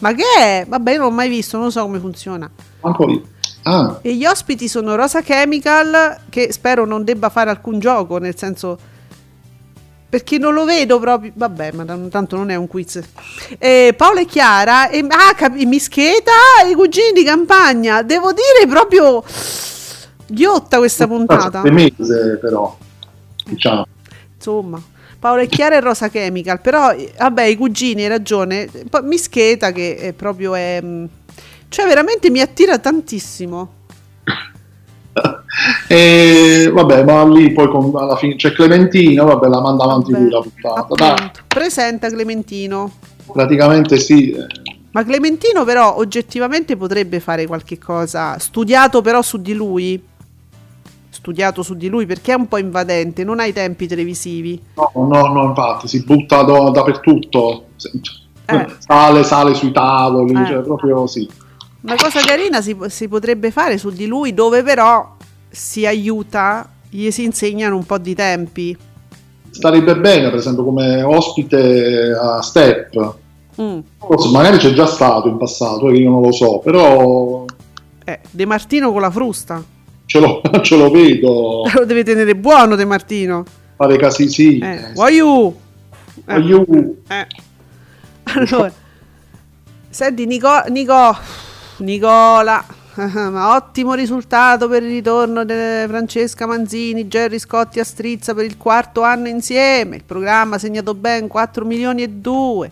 [0.00, 0.64] Ma che è?
[0.66, 2.50] Vabbè, io non l'ho mai visto, non so come funziona.
[3.06, 3.30] Lì.
[3.64, 8.36] Ah, E gli ospiti sono Rosa Chemical, che spero non debba fare alcun gioco, nel
[8.36, 8.90] senso...
[10.08, 11.30] Perché non lo vedo proprio...
[11.34, 13.00] Vabbè, ma tan- tanto non è un quiz.
[13.58, 16.32] E Paola e Chiara, e, ah, capi- Mischeta
[16.68, 18.02] i cugini di campagna.
[18.02, 19.22] Devo dire proprio...
[20.26, 21.60] Ghiotta questa puntata.
[21.62, 22.74] sette mese però
[23.44, 23.84] diciamo
[24.34, 24.80] insomma
[25.22, 29.70] Paola e Chiara e Rosa Chemical però eh, vabbè i cugini hai ragione poi Mischeta
[29.70, 31.04] che è proprio è mm,
[31.72, 33.72] Cioè, veramente mi attira tantissimo.
[35.86, 40.30] E vabbè, ma lì poi con- alla fine c'è Clementina, vabbè, la manda avanti lui
[40.30, 41.30] la puntata.
[41.46, 42.90] Presenta Clementino.
[43.30, 44.34] praticamente sì.
[44.92, 50.02] Ma Clementino però oggettivamente potrebbe fare qualche cosa, studiato però su di lui.
[51.22, 54.60] Studiato su di lui perché è un po' invadente, non ha i tempi televisivi.
[54.74, 57.66] No, no, no, infatti si butta do- dappertutto.
[58.46, 58.66] Eh.
[58.78, 60.46] Sale, sale sui tavoli, Eh.
[60.46, 61.30] cioè proprio sì.
[61.82, 65.14] Una cosa carina si, si potrebbe fare su di lui dove però
[65.48, 68.76] si aiuta, gli si insegnano un po' di tempi.
[69.50, 73.14] Starebbe bene, per esempio, come ospite a Step.
[73.60, 73.78] Mm.
[73.98, 77.44] Forse magari c'è già stato in passato, eh, io non lo so, però
[78.04, 79.62] Eh, De Martino con la frusta.
[80.12, 83.44] Ce lo, ce lo vedo Lo deve tenere buono De Martino.
[83.76, 84.58] fare casi sì.
[84.58, 85.58] Eh, vuoi you?
[86.26, 86.34] Eh.
[86.34, 86.66] Voglio-
[87.08, 87.26] Eh.
[88.24, 88.70] Allora,
[89.88, 91.16] senti Nico, Nico,
[91.78, 92.62] Nicola,
[92.96, 98.58] ma ottimo risultato per il ritorno di Francesca Manzini, Gerry Scotti a Strizza per il
[98.58, 99.96] quarto anno insieme.
[99.96, 102.70] Il programma ha segnato ben 4 milioni e 2.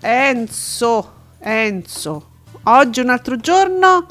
[0.00, 2.28] Enzo, Enzo,
[2.64, 4.06] oggi un altro giorno,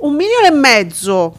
[0.00, 1.34] un milione e mezzo.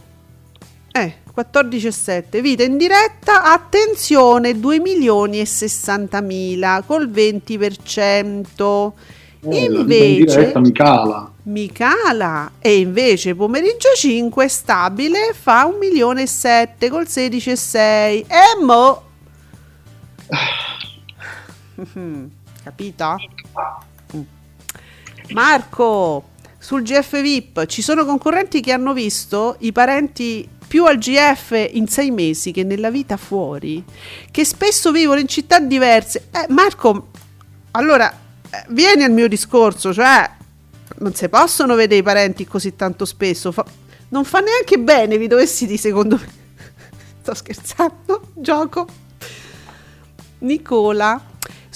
[0.91, 2.41] Eh, 14,7.
[2.41, 8.93] Vita in diretta, attenzione, 2 milioni e 60 mila col 20%.
[9.41, 11.31] eh, la- in Invece, diretta mi cala.
[11.43, 18.25] mi cala e invece pomeriggio 5 stabile fa 1 milione e 7 col 16,6.
[18.27, 19.03] E mo...
[22.63, 23.15] Capito?
[24.15, 24.21] Mm.
[25.31, 26.23] Marco,
[26.67, 31.87] sul GF VIP ci sono concorrenti che hanno visto i parenti più al GF in
[31.87, 33.81] sei mesi che nella vita fuori,
[34.29, 36.27] che spesso vivono in città diverse.
[36.29, 37.07] Eh, Marco,
[37.71, 40.29] allora eh, vieni al mio discorso, cioè
[40.97, 43.53] non si possono vedere i parenti così tanto spesso.
[43.53, 43.65] fa-
[44.09, 46.27] non fa neanche bene, vi dovessi dire, secondo me.
[47.23, 48.85] Sto scherzando, gioco.
[50.39, 51.23] Nicola.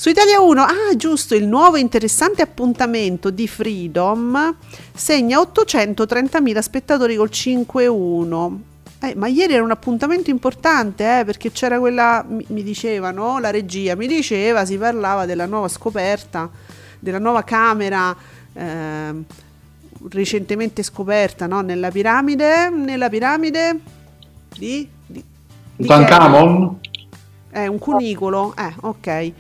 [0.02, 4.56] Su Italia 1, ah giusto, il nuovo interessante appuntamento di Freedom
[4.92, 8.58] segna 830.000 spettatori col 5-1.
[9.00, 13.96] Eh, ma ieri era un appuntamento importante eh, perché c'era quella, mi, dicevano, la regia
[13.96, 16.50] mi diceva, si parlava della nuova scoperta,
[16.98, 18.16] della nuova camera
[18.54, 19.24] ehm,
[20.10, 21.62] recentemente scoperta no?
[21.62, 23.80] nella piramide, nella piramide
[24.58, 24.90] di...
[25.06, 25.24] di,
[25.76, 25.86] di?
[27.52, 29.34] È un cunicolo, eh, ok.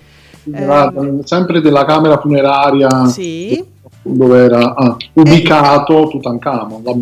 [0.51, 0.91] Era
[1.23, 3.63] sempre della camera funeraria Sì.
[4.01, 6.83] dove era ah, ubicato Tutankhamon.
[6.83, 6.95] La-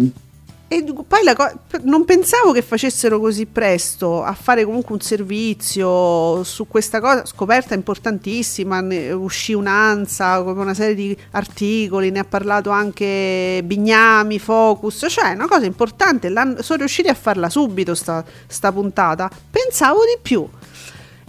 [0.72, 1.52] E poi la co-
[1.84, 7.74] non pensavo che facessero così presto a fare comunque un servizio su questa cosa, scoperta
[7.74, 15.06] importantissima, ne uscì un'ANSA con una serie di articoli, ne ha parlato anche Bignami, Focus,
[15.10, 20.48] cioè una cosa importante, sono riusciti a farla subito sta, sta puntata, pensavo di più.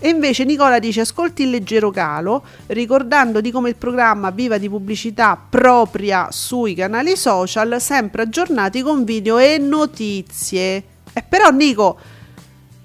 [0.03, 4.67] E invece Nicola dice ascolti il leggero calo, ricordando di come il programma viva di
[4.67, 10.85] pubblicità propria sui canali social, sempre aggiornati con video e notizie.
[11.13, 11.99] E però Nico,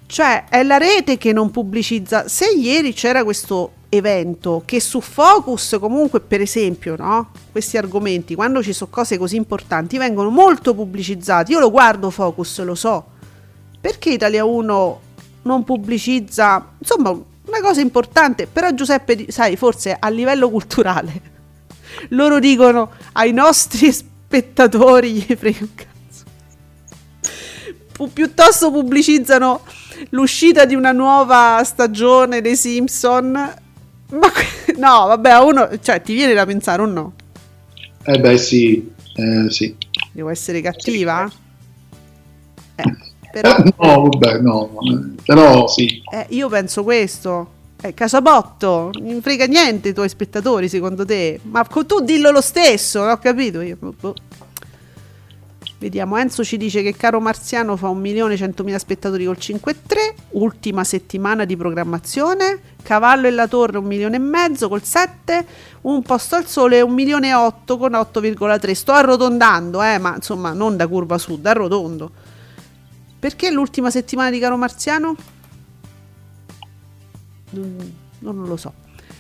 [0.08, 2.28] cioè è la rete che non pubblicizza.
[2.28, 7.32] Se ieri c'era questo evento che su Focus comunque per esempio, no?
[7.50, 11.54] Questi argomenti, quando ci sono cose così importanti, vengono molto pubblicizzati.
[11.54, 13.06] Io lo guardo Focus, lo so.
[13.80, 15.00] Perché Italia 1
[15.46, 21.22] non pubblicizza, insomma, una cosa importante, però Giuseppe, sai, forse a livello culturale,
[22.10, 25.94] loro dicono ai nostri spettatori gli frega un cazzo.
[28.12, 29.62] Piuttosto pubblicizzano
[30.10, 33.32] l'uscita di una nuova stagione dei Simpson.
[33.32, 34.32] Ma
[34.78, 37.14] no, vabbè, a uno, cioè, ti viene da pensare o no?
[38.04, 39.76] Eh beh sì, eh, sì.
[40.12, 41.30] Devo essere cattiva?
[42.76, 42.84] Eh,
[43.42, 43.58] però...
[43.58, 46.02] Eh, no, vabbè, no, eh, però sì.
[46.10, 47.52] Eh, io penso questo.
[47.82, 51.40] Eh, Casabotto, non frega niente i tuoi spettatori secondo te.
[51.44, 53.78] Ma tu dillo lo stesso, non ho capito io.
[53.78, 54.14] boh.
[55.78, 59.76] Vediamo, Enzo ci dice che Caro Marziano fa 1.100.000 spettatori col 5,3,
[60.32, 65.46] ultima settimana di programmazione, Cavallo e la Torre 1 milione e mezzo col 7,
[65.82, 68.72] Un posto al sole 1 milione e 8 con 8,3.
[68.72, 72.12] Sto arrotondando, eh, ma insomma non da curva sud, arrotondo.
[73.26, 75.16] Perché l'ultima settimana di Caro Marziano?
[77.50, 78.72] Non, non lo so.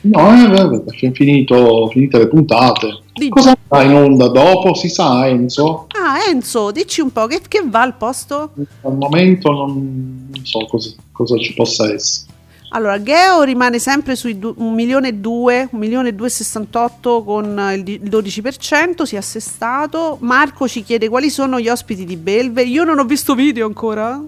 [0.01, 2.99] No, eh, vabbè, perché è finito, finite le puntate.
[3.12, 3.30] Dici.
[3.30, 4.76] Cosa va in onda dopo?
[4.76, 5.88] Si sa, Enzo?
[5.88, 8.51] Ah, Enzo, dici un po', che, che va al posto?
[8.82, 12.32] Al momento non, non so cosa, cosa ci possa essere.
[12.76, 17.72] Allora, Geo rimane sempre sui du- 1 milione e 2, 1 milione e 268 con
[17.74, 20.18] il di- il 12%, si è assestato.
[20.20, 22.64] Marco ci chiede quali sono gli ospiti di Belve.
[22.64, 24.22] Io non ho visto video ancora.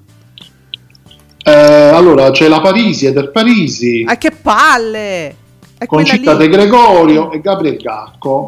[1.43, 5.36] Eh, allora c'è la Parisi e del Parisi, Ah, che palle!
[5.78, 6.38] È con Città lì.
[6.39, 8.45] De Gregorio e Gabriel Gacco.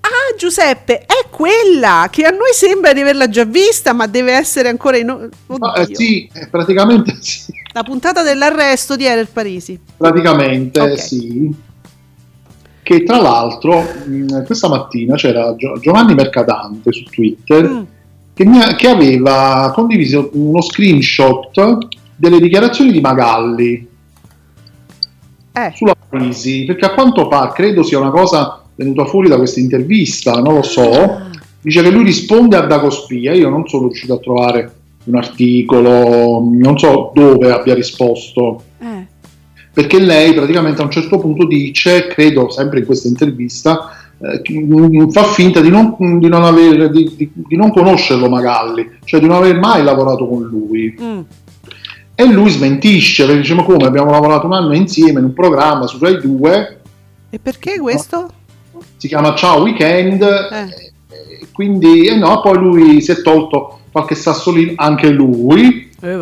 [0.00, 4.68] Ah, Giuseppe, è quella che a noi sembra di averla già vista, ma deve essere
[4.70, 5.06] ancora in...
[5.46, 5.94] Ma, eh, Oddio.
[5.94, 7.52] sì, eh, praticamente sì.
[7.74, 9.78] La puntata dell'arresto di Erer Parisi.
[9.96, 10.98] Praticamente Ok.
[11.00, 11.52] sì.
[12.82, 17.82] Che tra l'altro mh, questa mattina c'era Gio- Giovanni Mercadante su Twitter Mm.
[18.32, 21.78] che, ha- che aveva condiviso uno screenshot
[22.14, 23.88] delle dichiarazioni di Magalli
[25.56, 29.60] Eh, sulla crisi, perché a quanto pare, credo sia una cosa venuta fuori da questa
[29.60, 34.18] intervista, non lo so, dice che lui risponde a Dagospia, io non sono riuscito a
[34.18, 34.74] trovare
[35.04, 39.06] un articolo, non so dove abbia risposto, eh.
[39.72, 45.24] perché lei praticamente a un certo punto dice, credo sempre in questa intervista, eh, fa
[45.24, 49.58] finta di non, di non aver- di- di- non conoscerlo Magalli, cioè di non aver
[49.58, 50.96] mai lavorato con lui.
[51.00, 51.20] Mm.
[52.16, 55.86] E lui smentisce, perché dice, ma come abbiamo lavorato un anno insieme in un programma
[55.88, 56.80] su Rai 2,
[57.30, 58.28] E perché questo?
[58.96, 60.92] si chiama Ciao Weekend, Eh.
[61.40, 66.18] e quindi, e no, poi lui si è tolto qualche sassolino, anche lui, Eh,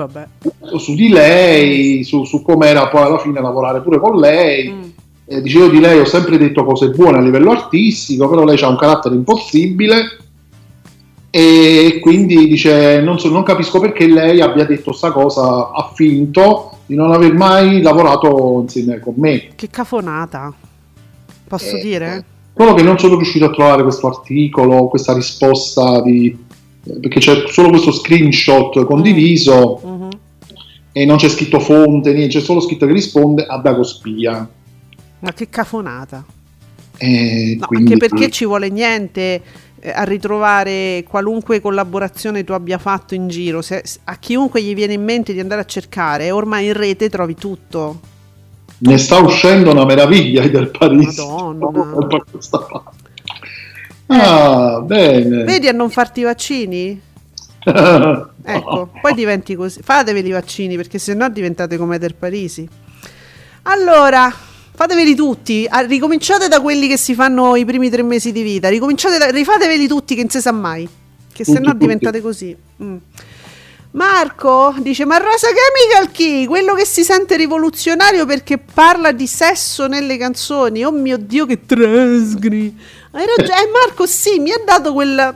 [0.76, 4.70] su di lei, su, su com'era poi alla fine lavorare pure con lei.
[4.70, 4.80] Mm.
[5.24, 8.60] Eh, dice io di lei ho sempre detto cose buone a livello artistico, però lei
[8.60, 10.18] ha un carattere impossibile
[11.30, 16.76] e quindi dice non, so- non capisco perché lei abbia detto sta cosa, ha finto
[16.84, 19.48] di non aver mai lavorato insieme con me.
[19.56, 20.52] Che cafonata.
[21.48, 22.24] Posso Eh, dire?
[22.54, 26.50] Solo che non sono riuscito a trovare questo articolo, questa risposta di...
[26.84, 30.08] eh, perché c'è solo questo screenshot condiviso Mhm.
[30.92, 34.48] e non c'è scritto fonte, niente, c'è solo scritto che risponde a Dagospia.
[35.20, 36.24] Ma che cafonata.
[36.98, 39.42] E No, quindi- anche perché ci vuole niente
[39.84, 43.62] eh, a ritrovare qualunque collaborazione tu abbia fatto in giro.
[43.62, 47.34] Se- a chiunque gli viene in mente di andare a cercare, ormai in rete trovi
[47.34, 48.00] tutto.
[48.78, 51.20] Ne sta uscendo una meraviglia del Parisi.
[51.20, 52.06] Madonna.
[54.06, 55.44] Ah, bene.
[55.44, 57.00] Vedi a non farti i vaccini?
[58.44, 59.80] Ecco, poi diventi così.
[59.82, 62.68] Fateveli i vaccini perché sennò diventate come Eder Parisi.
[63.62, 64.34] Allora,
[64.74, 65.64] fateveli tutti.
[65.68, 68.68] Ah, ricominciate da quelli che si fanno i primi tre mesi di vita.
[68.68, 70.88] Ricominciate da, rifateveli tutti che non si sa mai.
[71.32, 71.78] Che sennò tutti.
[71.78, 72.56] diventate così.
[72.82, 72.96] Mm.
[73.92, 76.46] Marco dice: Ma Rosa Chemical chi?
[76.46, 80.84] Quello che si sente rivoluzionario perché parla di sesso nelle canzoni.
[80.84, 82.76] Oh mio dio, che trasgri!
[83.12, 84.06] Hai ragione, eh, Marco.
[84.06, 85.34] Sì, mi ha dato quella.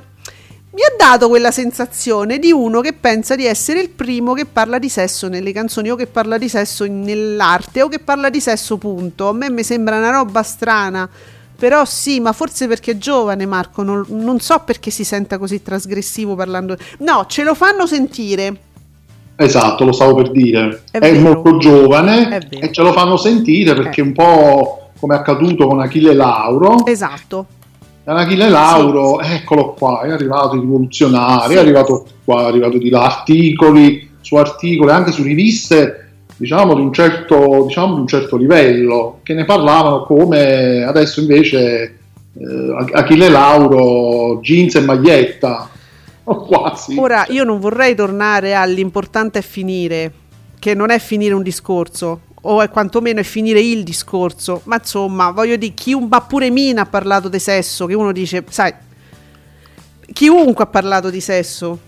[0.77, 4.79] Mi ha dato quella sensazione di uno che pensa di essere il primo che parla
[4.79, 8.77] di sesso nelle canzoni o che parla di sesso nell'arte o che parla di sesso
[8.77, 9.29] punto.
[9.29, 11.09] A me mi sembra una roba strana.
[11.59, 15.63] Però sì, ma forse perché è giovane Marco, non, non so perché si senta così
[15.63, 16.77] trasgressivo parlando.
[16.99, 18.55] No, ce lo fanno sentire.
[19.37, 20.83] Esatto, lo stavo per dire.
[20.91, 24.05] È È, molto giovane È e ce lo fanno sentire perché Eh.
[24.05, 26.85] un po' come è accaduto con Achille Lauro.
[26.85, 27.47] Esatto.
[28.09, 31.57] E Achille Lauro, eccolo qua, è arrivato il rivoluzionario, Sì.
[31.57, 36.83] è arrivato qua, è arrivato di là, articoli su articoli, anche su riviste diciamo di
[36.83, 41.99] un certo, diciamo, di un certo livello, che ne parlavano come adesso invece
[42.35, 45.69] eh, Achille Lauro, jeans e maglietta,
[46.25, 46.97] o quasi.
[46.99, 50.13] Ora io non vorrei tornare all'importante è finire,
[50.61, 55.31] che non è finire un discorso, o è quantomeno è finire il discorso, ma insomma,
[55.31, 58.73] voglio dire, chiun- ma pure Mina ha parlato di sesso, che uno dice, sai,
[60.13, 61.79] chiunque ha parlato di sesso,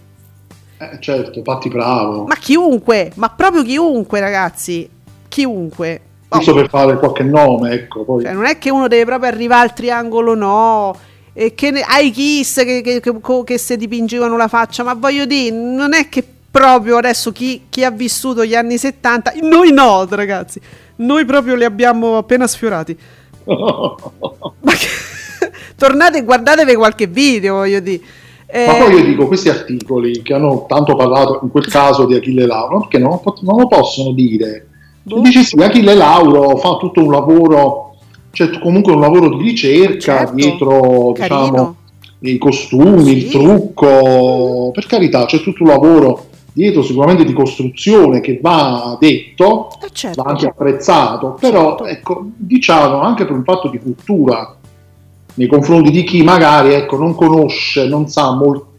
[0.80, 4.88] Eh, certo, Patti Bravo, ma chiunque, ma proprio chiunque ragazzi,
[5.28, 6.00] chiunque.
[6.28, 8.22] Oh, giusto per fare qualche nome, ecco, poi...
[8.22, 10.96] cioè, non è che uno deve proprio arrivare al triangolo no,
[11.32, 15.24] e che ne- ai Kiss che, che, che, che se dipingevano la faccia, ma voglio
[15.24, 20.06] dire, non è che proprio adesso chi, chi ha vissuto gli anni 70, noi no
[20.08, 20.60] ragazzi,
[20.96, 22.96] noi proprio li abbiamo appena sfiorati.
[23.48, 28.02] Ma che- tornate e guardatevi qualche video, voglio dire.
[28.50, 32.14] Eh, Ma poi io dico, questi articoli che hanno tanto parlato in quel caso di
[32.14, 34.66] Achille Lauro, perché non, non lo possono dire?
[35.02, 35.20] Boh.
[35.20, 37.96] Dice sì, Achille Lauro fa tutto un lavoro,
[38.32, 41.40] c'è comunque un lavoro di ricerca Certo, dietro carino.
[41.50, 41.76] diciamo,
[42.20, 43.16] i costumi, Sì.
[43.18, 46.26] il trucco, per carità c'è tutto un lavoro
[46.58, 50.22] dietro sicuramente di costruzione che va detto, eh, certo.
[50.22, 51.86] va anche apprezzato, però Certo.
[51.86, 54.56] ecco, diciamo anche per un fatto di cultura
[55.34, 58.72] nei confronti di chi magari ecco, non conosce, non sa molto,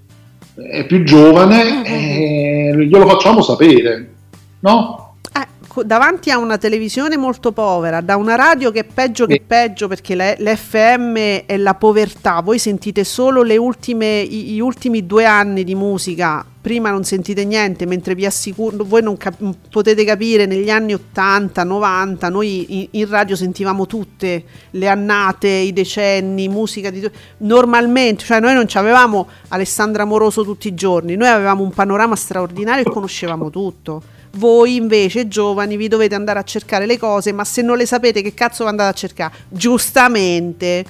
[0.56, 1.84] è più giovane, Mm-hmm.
[1.86, 4.12] eh, glielo facciamo sapere,
[4.60, 5.14] no?
[5.34, 9.88] Eh, davanti a una televisione molto povera, da una radio che è peggio che peggio
[9.88, 11.16] perché le- l'FM
[11.46, 16.44] è la povertà, voi sentite solo le ultime, i- gli ultimi due anni di musica,
[16.70, 19.41] prima non sentite niente, mentre vi assicuro, voi non cap-
[19.72, 25.74] potete capire, negli anni 80, 90, noi in, in radio sentivamo tutte le annate, i
[25.74, 27.09] decenni, musica di...
[27.38, 32.86] Normalmente, cioè noi non avevamo Alessandra Moroso tutti i giorni, noi avevamo un panorama straordinario
[32.86, 34.03] e conoscevamo tutto.
[34.34, 38.22] Voi invece, giovani, vi dovete andare a cercare le cose, ma se non le sapete,
[38.22, 39.34] che cazzo andate a cercare?
[39.47, 40.86] Giustamente,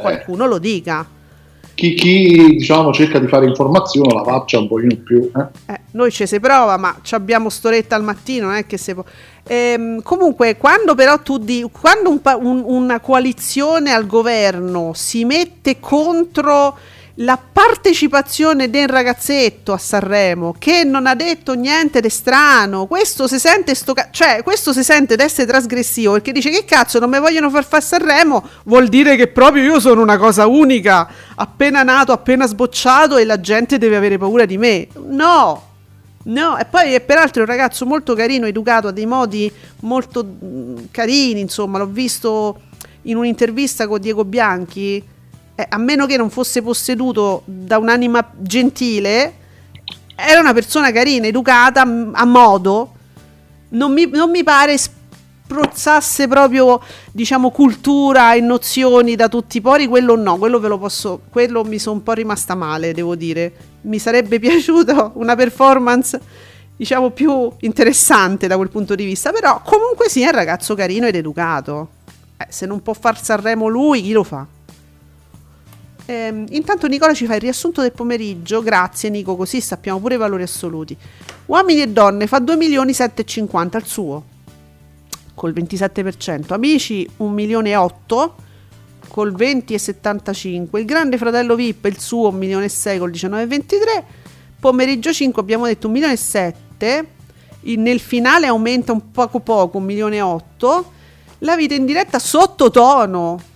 [0.00, 1.15] qualcuno lo dica.
[1.76, 5.30] Chi, chi, diciamo, cerca di fare informazione la faccia un pochino più.
[5.36, 5.72] eh.
[5.74, 8.94] Eh, noi ci si prova, ma ci abbiamo storetta al mattino, non è che se
[8.94, 9.04] può.
[9.46, 15.78] Ehm, comunque, quando però tu di, quando un un- una coalizione al governo si mette
[15.78, 16.78] contro
[17.20, 23.38] la partecipazione del ragazzetto a Sanremo che non ha detto niente di strano, questo si
[23.38, 27.18] sente sto ca- cioè questo si sente d'essere trasgressivo perché dice che cazzo non mi
[27.18, 32.12] vogliono far fare Sanremo, vuol dire che proprio io sono una cosa unica, appena nato,
[32.12, 34.88] appena sbocciato e la gente deve avere paura di me.
[35.08, 35.62] No,
[36.26, 39.50] No, e poi è peraltro un ragazzo molto carino, educato, ha dei modi
[39.82, 42.62] molto mm, carini, insomma, l'ho visto
[43.02, 45.00] in un'intervista con Diego Bianchi,
[45.56, 49.34] eh, a meno che non fosse posseduto da un'anima gentile,
[50.14, 52.92] era una persona carina, educata, a modo,
[53.70, 56.80] non mi, non mi pare spruzzasse proprio,
[57.10, 61.64] diciamo, cultura e nozioni da tutti i pori, quello no, quello ve lo posso, quello
[61.64, 63.52] mi sono un po' rimasta male, devo dire.
[63.82, 66.20] Mi sarebbe piaciuto una performance,
[66.76, 71.14] diciamo, più interessante da quel punto di vista, però comunque sia un ragazzo carino ed
[71.14, 71.88] educato.
[72.36, 74.46] Eh, se non può far Sanremo lui, chi lo fa?
[76.08, 80.18] Ehm, intanto Nicola ci fa il riassunto del pomeriggio, grazie Nico, così sappiamo pure i
[80.18, 80.96] valori assoluti.
[81.46, 84.24] Uomini e donne fa 2 milioni 750 al suo,
[85.34, 86.52] col 27%.
[86.52, 88.34] Amici 1 milione e 8
[89.08, 90.78] col 20,75.
[90.78, 94.02] Il grande fratello VIP il suo 1 milione e 6 col 19,23.
[94.60, 97.06] Pomeriggio 5 abbiamo detto 1 milione e 7.
[97.62, 100.92] Il- nel finale aumenta un poco poco, 1 milione e 8.
[101.40, 103.54] La vita in diretta sottotono.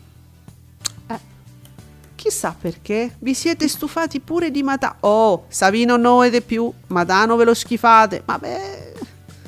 [2.21, 3.15] Chissà perché.
[3.21, 4.97] Vi siete stufati pure di Matano.
[5.01, 6.71] Oh, Savino non volete più.
[6.89, 8.21] Matano ve lo schifate.
[8.23, 8.93] Vabbè.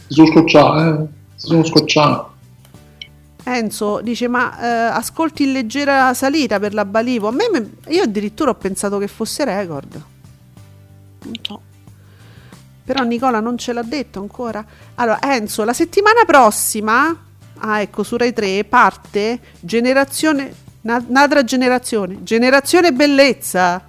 [0.07, 1.07] Si sono scocciati, eh.
[1.35, 2.31] Si sono scocciati.
[3.45, 7.29] Enzo dice: Ma eh, ascolti in leggera salita per la Balivo.
[7.29, 10.03] A me, me- io addirittura ho pensato che fosse record.
[11.25, 11.61] Non so.
[12.85, 14.65] Però Nicola non ce l'ha detto ancora.
[14.95, 17.15] Allora, Enzo, la settimana prossima,
[17.59, 20.71] ah, ecco, su Rai 3 parte Generazione.
[20.83, 23.83] Na- Un'altra generazione, Generazione Bellezza.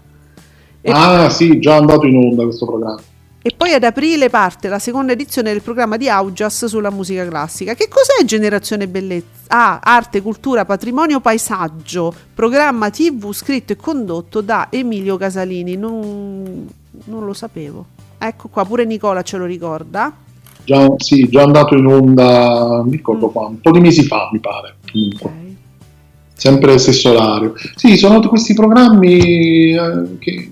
[0.82, 3.02] E- Ah, sì, già andato in onda questo programma.
[3.46, 7.74] E poi ad aprile parte la seconda edizione del programma di Augias sulla musica classica.
[7.74, 9.28] Che cos'è Generazione Bellezza?
[9.48, 12.14] Ah, arte, cultura, patrimonio, paesaggio.
[12.34, 15.76] Programma TV scritto e condotto da Emilio Casalini.
[15.76, 16.70] Non,
[17.06, 17.86] non lo sapevo.
[18.18, 20.14] Ecco qua, pure Nicola ce lo ricorda.
[20.64, 24.40] Già, sì, già andato in onda, mi ricordo quando, un po' di mesi fa, mi
[24.40, 24.76] pare.
[24.90, 25.26] Comunque.
[25.30, 25.53] Ok.
[26.44, 27.54] Sempre stesso orario.
[27.76, 30.52] Sì, sono questi programmi eh, che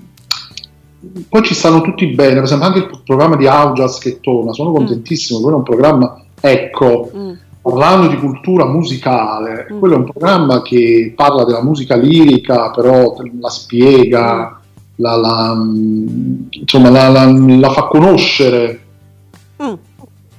[1.28, 4.72] poi ci stanno tutti bene, per esempio anche il programma di Augias che torna, sono
[4.72, 7.32] contentissimo, quello è un programma, ecco, Mm.
[7.62, 9.80] parlando di cultura musicale, Mm.
[9.80, 14.62] quello è un programma che parla della musica lirica, però la spiega,
[14.96, 17.26] la, la, mm, insomma, la, la-
[17.58, 18.80] la fa conoscere.
[19.62, 19.74] Mm.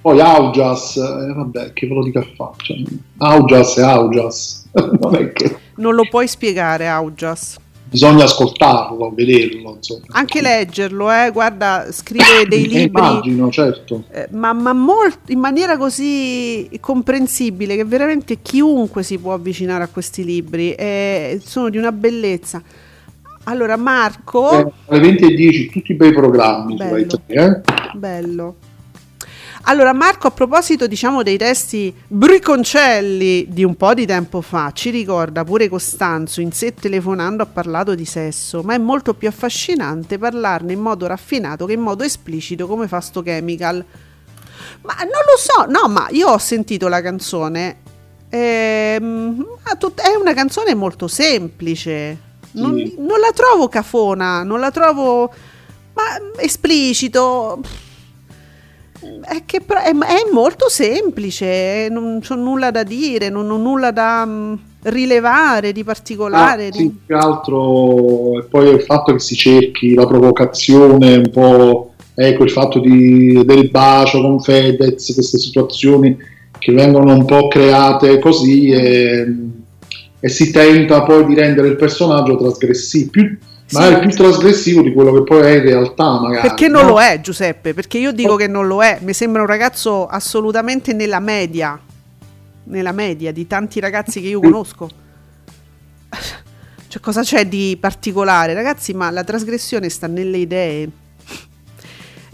[0.01, 2.53] Poi Augias, eh, vabbè, che ve lo dica a fare?
[2.57, 2.77] Cioè,
[3.19, 4.62] Augias è Augias,
[5.01, 7.57] non che Non lo puoi spiegare, Augias.
[7.89, 10.05] bisogna ascoltarlo, vederlo, insomma.
[10.13, 11.31] Anche leggerlo, eh.
[11.31, 12.83] Guarda, scrive dei Eh, libri.
[13.01, 14.05] immagino, certo.
[14.11, 19.89] Eh, ma, ma molt- in maniera così comprensibile che veramente chiunque si può avvicinare a
[19.89, 22.63] questi libri eh, sono di una bellezza.
[23.45, 26.95] Allora, Marco, Eh, alle 20 e 10 tutti i bei programmi su Bello.
[26.95, 27.97] Rai 3, eh?
[27.99, 28.57] bello.
[29.65, 34.91] Allora, Marco, a proposito, diciamo, dei testi briconcelli di un po' di tempo fa, ci
[34.91, 40.19] ricorda pure Costanzo in sé telefonando ha parlato di sesso, ma è molto più affascinante
[40.19, 43.85] parlarne in modo raffinato che in modo esplicito come fa sto chemical.
[44.83, 47.77] Ma non lo so, no, ma io ho sentito la canzone.
[48.31, 49.47] ehm,
[49.95, 52.31] è una canzone molto semplice.
[52.53, 55.33] Non, non la trovo cafona, non la trovo
[55.95, 56.03] ma
[56.39, 57.61] esplicito.
[59.25, 64.25] È che è, è molto semplice, non c'ho nulla da dire, non ho nulla da
[64.25, 66.67] mm, rilevare di particolare.
[66.67, 71.17] Ah, di- sì, più che altro e poi il fatto che si cerchi la provocazione
[71.17, 76.17] un po' ecco il fatto di, del bacio con Fedez, queste situazioni
[76.59, 79.27] che vengono un po' create così e,
[80.21, 83.37] e si tenta poi di rendere il personaggio trasgressivo, più,
[83.73, 86.49] magari più trasgressivo di quello che poi è in realtà magari.
[86.49, 86.91] Perché non no?
[86.91, 90.93] lo è Giuseppe, perché io dico che non lo è, mi sembra un ragazzo assolutamente
[90.93, 91.79] nella media,
[92.65, 94.89] nella media di tanti ragazzi che io conosco.
[96.93, 98.53] Cioè, cosa c'è di particolare?
[98.53, 100.91] Ragazzi, ma la trasgressione sta nelle idee.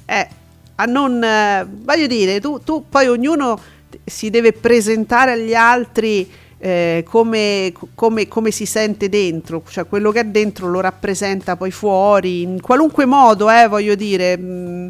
[0.04, 0.28] Eh,
[0.74, 1.22] a non...
[1.22, 3.60] eh, voglio dire, tu, tu poi ognuno
[4.04, 6.28] si deve presentare agli altri
[6.58, 11.70] eh, come, come- come si sente dentro, cioè quello che è dentro lo rappresenta poi
[11.70, 14.36] fuori, in qualunque modo, eh, voglio dire.
[14.38, 14.86] mm,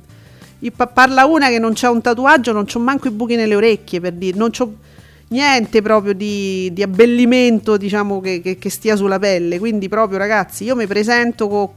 [0.61, 3.55] io pa- parla una che non c'ha un tatuaggio, non c'ho manco i buchi nelle
[3.55, 4.73] orecchie per dire, non c'ho
[5.29, 9.59] niente proprio di, di abbellimento, diciamo, che, che- che stia sulla pelle.
[9.59, 11.75] Quindi proprio ragazzi, io mi presento co-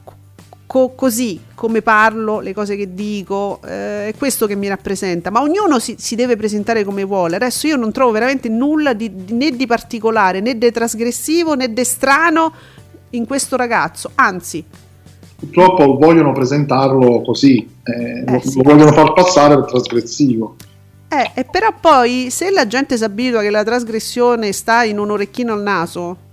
[0.71, 5.29] co- così, come parlo, le cose che dico, eh, è questo che mi rappresenta.
[5.29, 7.35] Ma ognuno si, si deve presentare come vuole.
[7.35, 11.83] Adesso io non trovo veramente nulla di, né di particolare, né di trasgressivo, né di
[11.83, 12.53] strano
[13.09, 14.11] in questo ragazzo.
[14.15, 14.63] Anzi,
[15.35, 18.55] Purtroppo vogliono presentarlo così, eh, lo, sì.
[18.55, 20.55] lo vogliono far passare per trasgressivo.
[21.09, 25.11] Eh, e però poi se la gente si abitua che la trasgressione sta in un
[25.11, 26.29] orecchino al naso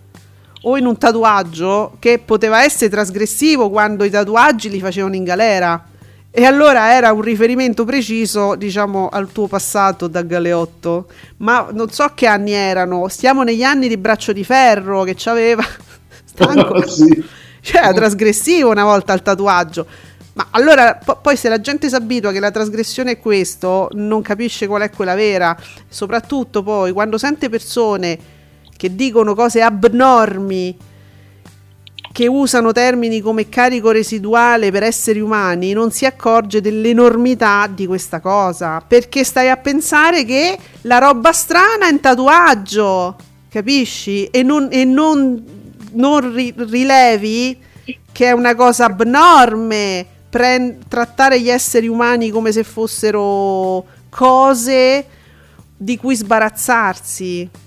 [0.63, 5.85] o in un tatuaggio che poteva essere trasgressivo quando i tatuaggi li facevano in galera
[6.31, 11.07] e allora era un riferimento preciso diciamo al tuo passato da galeotto
[11.39, 15.65] ma non so che anni erano stiamo negli anni di braccio di ferro che c'aveva
[16.25, 17.25] stanco Sì.
[17.61, 19.87] cioè era trasgressivo una volta il tatuaggio.
[20.35, 24.23] Ma allora po- poi se la gente si abitua che la trasgressione è questo, non
[24.23, 25.57] capisce qual è quella vera.
[25.89, 28.17] Soprattutto poi quando sente persone
[28.79, 30.77] che dicono cose abnormi,
[32.13, 38.21] che usano termini come carico residuale per esseri umani, non si accorge dell'enormità di questa
[38.21, 38.81] cosa.
[38.87, 43.17] Perché stai a pensare che la roba strana è un tatuaggio,
[43.51, 44.27] capisci?
[44.27, 45.45] E non, e non,
[45.93, 47.59] non ri- rilevi
[48.13, 55.07] che è una cosa abnorme pren- trattare gli esseri umani come se fossero cose
[55.77, 57.67] di cui sbarazzarsi.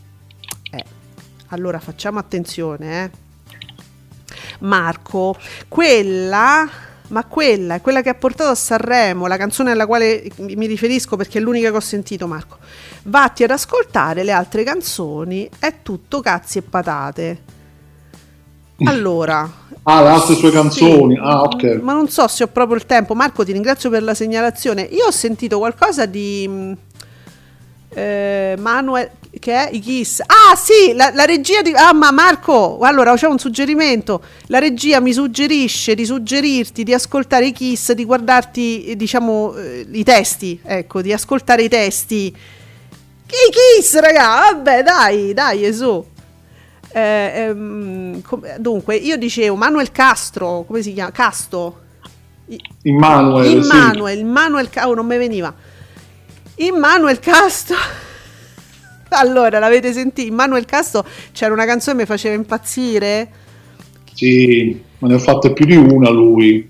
[1.51, 3.11] Allora facciamo attenzione, eh.
[4.59, 5.35] Marco,
[5.67, 6.67] quella,
[7.09, 11.15] ma quella è quella che ha portato a Sanremo, la canzone alla quale mi riferisco
[11.15, 12.57] perché è l'unica che ho sentito, Marco.
[13.03, 17.41] Vatti ad ascoltare le altre canzoni, è tutto cazzi e patate.
[18.83, 21.15] Allora, Ah, le altre sue canzoni.
[21.15, 21.79] sì, Ah, ok.
[21.81, 23.13] Ma non so se ho proprio il tempo.
[23.15, 24.83] Marco, ti ringrazio per la segnalazione.
[24.83, 26.77] Io ho sentito qualcosa di mh,
[27.93, 30.19] eh, Manuel che è i Kiss.
[30.19, 34.21] Ah, sì, la, la regia di Ah, ma Marco, allora c'è un suggerimento.
[34.47, 39.87] La regia mi suggerisce di suggerirti di ascoltare i Kiss, di guardarti, eh, diciamo, eh,
[39.89, 42.27] i testi, ecco, di ascoltare i testi.
[42.27, 46.05] I Kiss, raga, vabbè, dai, dai, su.
[46.93, 51.11] Eh, ehm, com- dunque, io dicevo Manuel Castro, come si chiama?
[51.11, 51.79] Casto.
[52.47, 53.53] I- Immanuel, sì.
[53.53, 55.53] Immanuel, Manuel Ca- oh, non mi veniva.
[56.65, 57.73] Immanuel Casto.
[59.09, 60.27] allora, l'avete sentito?
[60.27, 63.29] Immanuel Casto c'era una canzone che mi faceva impazzire.
[64.13, 66.69] Sì, ma ne ha fatte più di una lui.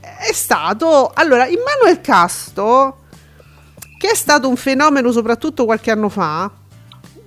[0.00, 2.98] È stato allora Immanuel Casto,
[3.98, 6.50] che è stato un fenomeno soprattutto qualche anno fa.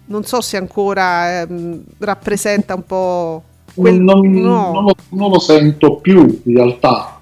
[0.08, 3.44] Non so se ancora ehm, rappresenta un po'
[3.76, 4.72] quel non, no.
[4.72, 7.15] non lo, non lo sento più in realtà.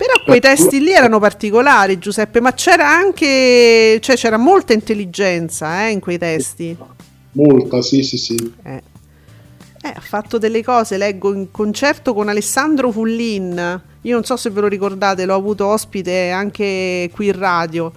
[0.00, 5.90] Però quei testi lì erano particolari, Giuseppe, ma c'era anche, cioè c'era molta intelligenza eh,
[5.90, 6.74] in quei testi.
[7.32, 8.52] Molta, sì, sì, sì.
[8.64, 8.82] Eh.
[9.82, 13.82] Eh, ha fatto delle cose, leggo in concerto con Alessandro Fullin.
[14.00, 17.92] Io non so se ve lo ricordate, l'ho avuto ospite anche qui in radio.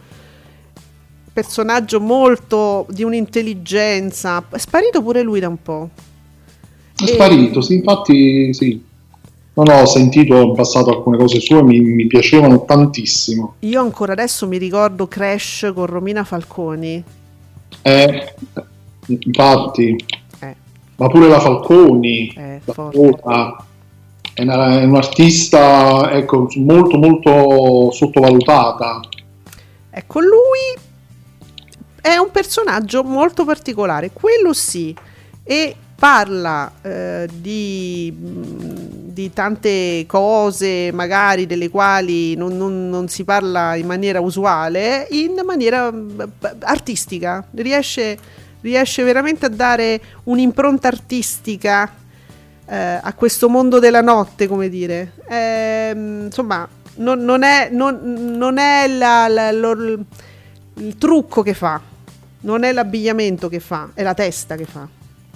[1.32, 4.44] Personaggio molto di un'intelligenza.
[4.50, 5.90] È sparito pure lui da un po'.
[6.98, 8.92] È E- sparito, sì, infatti sì.
[9.56, 13.56] Non ho sentito in passato alcune cose sue, mi, mi piacevano tantissimo.
[13.60, 17.04] Io ancora adesso mi ricordo Crash con Romina Falconi.
[17.84, 18.34] Eh,
[19.06, 19.96] infatti,
[20.40, 20.56] Eh,
[20.96, 22.98] ma pure la Falconi, Eh, forte.
[23.22, 23.66] sola,
[24.34, 29.02] è, una- è un'artista ecco, molto molto sottovalutata.
[29.92, 30.82] Ecco, lui
[32.02, 34.96] è un personaggio molto particolare, quello sì,
[35.44, 43.24] e parla eh, di, mh, di tante cose, magari delle quali non, non- non si
[43.24, 45.94] parla in maniera usuale, in maniera
[46.62, 48.18] artistica, riesce,
[48.62, 51.94] riesce veramente a dare un'impronta artistica
[52.66, 55.12] eh, a questo mondo della notte, come dire.
[55.30, 60.06] Ehm, insomma, non, non è, non è la- la- lo-
[60.78, 61.80] il trucco che fa,
[62.42, 64.88] non è l'abbigliamento che fa, è la testa che fa.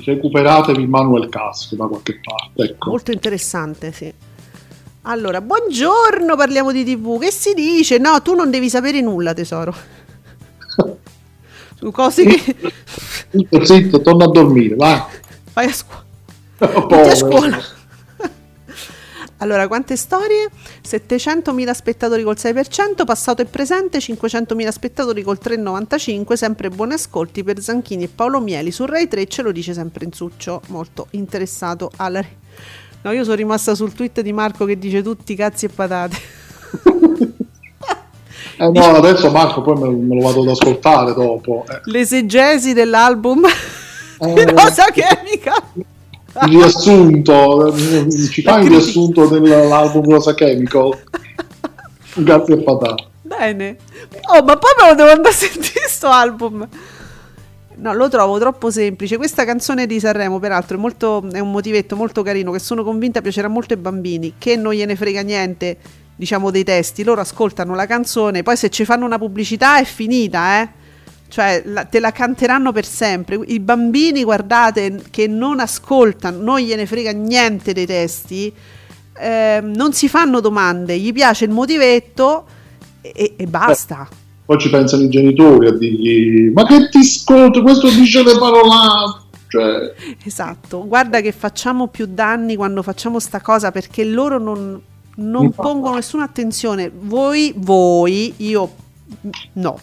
[0.04, 2.64] Recuperatevi Manuel Casco da qualche parte.
[2.72, 2.90] Ecco.
[2.92, 4.14] Molto interessante, sì.
[5.04, 7.20] Allora, buongiorno, parliamo di TV.
[7.20, 7.98] Che si dice?
[7.98, 9.74] No, tu non devi sapere nulla, tesoro.
[11.80, 12.56] Su cose che
[13.30, 15.02] Zitto, zitto, torna a dormire, vai.
[15.52, 16.06] fai a scuola.
[16.58, 17.60] Tutti a scuola.
[19.38, 20.50] Allora, quante storie?
[20.84, 27.62] 700.000 spettatori col 6%, passato e presente, 500.000 spettatori col 3,95%, sempre buoni ascolti per
[27.62, 32.24] Zanchini e Paolo Mieli su Rai 3, ce lo dice sempre Insuccio, molto interessato alla...
[33.04, 36.18] No, io sono rimasta sul tweet di Marco che dice tutti cazzi e patate.
[38.60, 41.64] Eh no, adesso Marco poi me, me lo vado ad ascoltare dopo.
[41.70, 44.46] Eh, L'esegesi dell'album di Eh.
[44.50, 45.62] Rosa Chemical.
[46.44, 47.74] Il riassunto,
[48.32, 50.98] ci fai il riassunto dell'album Rosa Chemical?
[52.16, 53.04] Grazie a patate.
[53.22, 53.78] Bene.
[54.34, 56.68] Oh, ma poi me lo devo andare a sentire sto album.
[57.80, 59.18] No, lo trovo troppo semplice.
[59.18, 63.22] Questa canzone di Sanremo, peraltro, è, molto, è un motivetto molto carino che sono convinta
[63.22, 65.78] piacerà molto ai bambini, che non gliene frega niente,
[66.16, 67.04] diciamo, dei testi.
[67.04, 70.70] Loro ascoltano la canzone, poi se ci fanno una pubblicità è finita, eh.
[71.30, 73.40] Cioè, la- te la canteranno per sempre.
[73.48, 78.52] I bambini, guardate, che non ascoltano, non gliene frega niente dei testi,
[79.20, 82.46] ehm, non si fanno domande, gli piace il motivetto
[83.02, 84.08] e, e basta.
[84.46, 87.62] Poi ci pensano i genitori a dirgli: Ma che ti ascolto?
[87.62, 89.26] Questo dice le parolate.
[89.50, 94.80] Cioè, Esatto, guarda che facciamo più danni quando facciamo sta cosa perché loro non,
[95.16, 96.92] non pongono nessuna attenzione.
[96.94, 98.72] Voi, voi, io
[99.54, 99.80] no.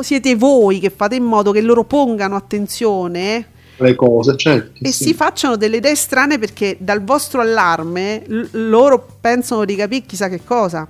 [0.00, 4.84] Siete voi che fate in modo che loro pongano attenzione le cose, certo.
[4.84, 5.04] e sì.
[5.04, 10.28] si facciano delle idee strane perché dal vostro allarme l- loro pensano di capire chissà
[10.28, 10.86] che cosa.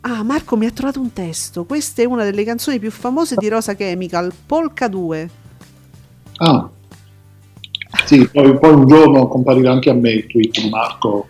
[0.00, 1.64] Ah, Marco mi ha trovato un testo.
[1.64, 5.30] Questa è una delle canzoni più famose di Rosa Chemical, Polka 2.
[6.36, 6.68] Ah.
[8.04, 11.28] Sì, poi, poi un giorno comparirà anche a me il tweet di Marco.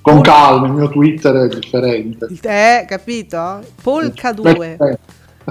[0.00, 2.26] Con calma, il mio Twitter è differente.
[2.42, 3.60] Eh, capito?
[3.80, 4.76] Polka 2.
[4.80, 4.98] Eh,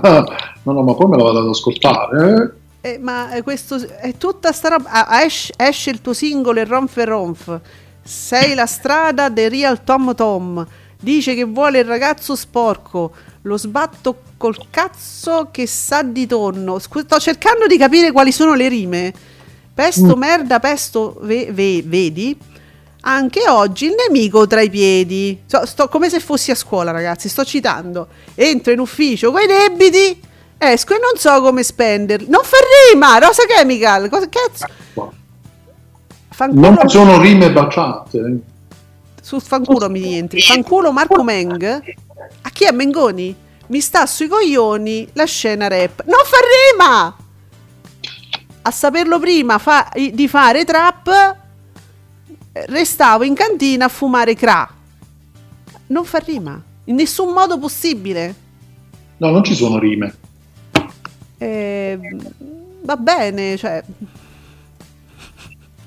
[0.68, 2.52] No, no, ma poi me la vado ad ascoltare.
[2.82, 2.90] eh.
[2.90, 4.90] Eh, ma eh, questo è tutta sta roba.
[4.90, 7.60] ah, ah, esce, esce il tuo singolo, il Ronf e Ronf.
[8.04, 10.66] Sei la strada del real Tom Tom.
[11.00, 13.12] Dice che vuole il ragazzo sporco.
[13.44, 16.80] Lo sbatto col cazzo che sa di tonno.
[16.80, 19.14] Scu- sto cercando di capire quali sono le rime.
[19.74, 20.20] Pesto, Mm.
[20.20, 22.38] merda, pesto, ve- ve- vedi?
[23.10, 25.42] Anche oggi il nemico tra i piedi.
[25.46, 27.30] So- sto come se fossi a scuola, ragazzi.
[27.30, 28.08] Sto citando.
[28.36, 30.22] Entro in ufficio coi debiti.
[30.58, 32.28] Esco e non so come spenderli.
[32.30, 32.58] Non fa
[32.92, 33.18] rima!
[33.20, 34.10] Rosa Chemical!
[34.10, 34.66] Cosa cazzo?
[36.30, 38.18] Fanculo, Non sono rime baciate.
[38.20, 38.56] eh.
[39.22, 40.42] su fanculo mi rientri.
[40.42, 41.64] Fanculo Marco Meng.
[42.42, 43.34] A chi è Mengoni?
[43.68, 46.04] Mi sta sui coglioni la scena rap.
[46.06, 46.38] Non fa
[46.72, 47.16] rima!
[48.64, 51.36] A saperlo prima fa- di fare trap,
[52.68, 54.68] restavo in cantina a fumare cra.
[55.88, 56.62] Non fa rima.
[56.86, 58.34] In nessun modo possibile.
[59.18, 60.16] No, non ci sono rime.
[61.38, 62.00] Eh,
[62.82, 63.84] va bene, cioè,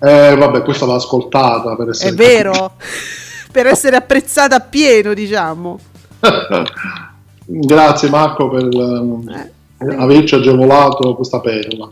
[0.03, 2.73] Eh, vabbè, questa l'ho ascoltata per essere è vero.
[3.53, 5.79] per essere apprezzata appieno, diciamo.
[7.45, 9.29] Grazie Marco per ehm,
[9.79, 9.95] Eh.
[9.97, 11.91] averci agevolato questa perla.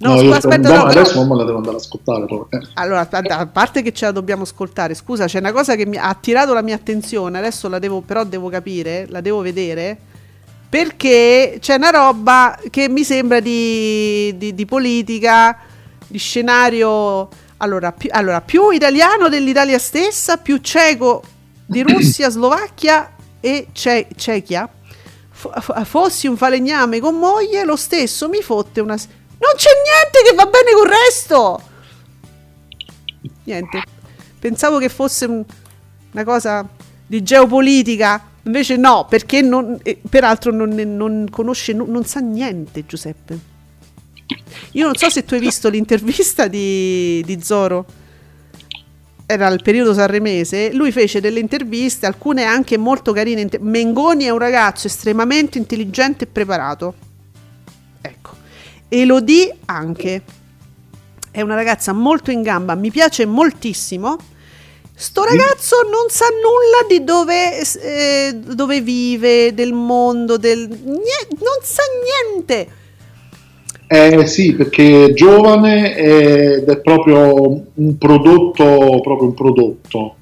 [0.00, 2.24] No, io scusa, aspetta, no, no, però- adesso non me la devo andare ad ascoltare.
[2.24, 2.60] però, eh.
[2.74, 5.96] Allora, a a parte che ce la dobbiamo ascoltare, scusa, c'è una cosa che mi
[5.96, 9.98] ha attirato la mia attenzione, adesso la devo, però devo capire, la devo vedere,
[10.68, 15.58] perché c'è una roba che mi sembra di, di- di politica,
[16.06, 17.28] di scenario,
[17.58, 21.22] allora più, allora, più italiano dell'Italia stessa, più ceco
[21.66, 24.68] di Russia, Slovacchia e Ce- Cechia.
[25.30, 28.96] F- fossi un falegname con moglie, lo stesso mi fotte una...
[29.48, 31.62] Non c'è niente che va bene col resto!
[33.44, 33.82] Niente.
[34.38, 35.44] Pensavo che fosse un-
[36.12, 36.68] una cosa
[37.06, 38.22] di geopolitica.
[38.42, 43.38] Invece no, perché non, eh, peraltro non, non conosce, non, non sa niente Giuseppe.
[44.72, 47.86] Io non so se tu hai visto l'intervista di, di Zoro.
[49.24, 50.72] Era il periodo sanremese.
[50.72, 53.48] Lui fece delle interviste, alcune anche molto carine.
[53.60, 56.94] Mengoni è un ragazzo estremamente intelligente e preparato.
[58.02, 58.36] Ecco.
[58.88, 60.22] Elodie anche.
[61.30, 64.16] È una ragazza molto in gamba, mi piace moltissimo.
[64.94, 70.68] Sto ragazzo non sa nulla di dove, eh, dove vive, del mondo, del...
[70.68, 71.82] nie- non sa
[72.34, 72.68] niente.
[73.86, 80.16] Eh sì, perché è giovane ed è proprio un prodotto, proprio un prodotto.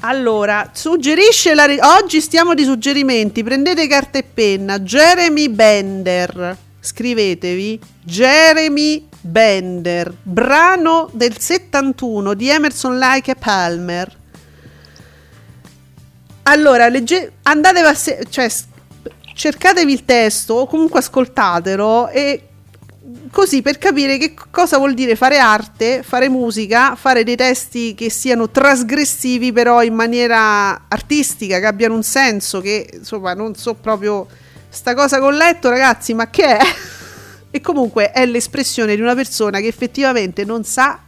[0.00, 1.66] Allora, suggerisce la
[2.00, 3.42] oggi stiamo di suggerimenti.
[3.42, 4.78] Prendete carta e penna.
[4.78, 6.56] Jeremy Bender.
[6.84, 14.16] Scrivetevi Jeremy Bender, brano del 71 di Emerson Lake e Palmer.
[16.42, 18.50] Allora, legge- andatevi a se- cioè,
[19.32, 22.48] cercatevi il testo o comunque ascoltatelo e
[23.30, 28.10] così per capire che cosa vuol dire fare arte, fare musica, fare dei testi che
[28.10, 34.26] siano trasgressivi però in maniera artistica, che abbiano un senso, che insomma non so proprio
[34.72, 36.60] sta cosa ho letto ragazzi, ma che è?
[37.50, 41.00] e comunque è l'espressione di una persona che effettivamente non sa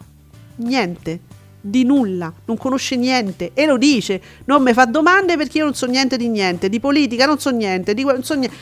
[0.57, 1.21] niente
[1.62, 5.75] di nulla, non conosce niente e lo dice, non mi fa domande perché io non
[5.75, 8.57] so niente di niente, di politica non so niente, di non so niente.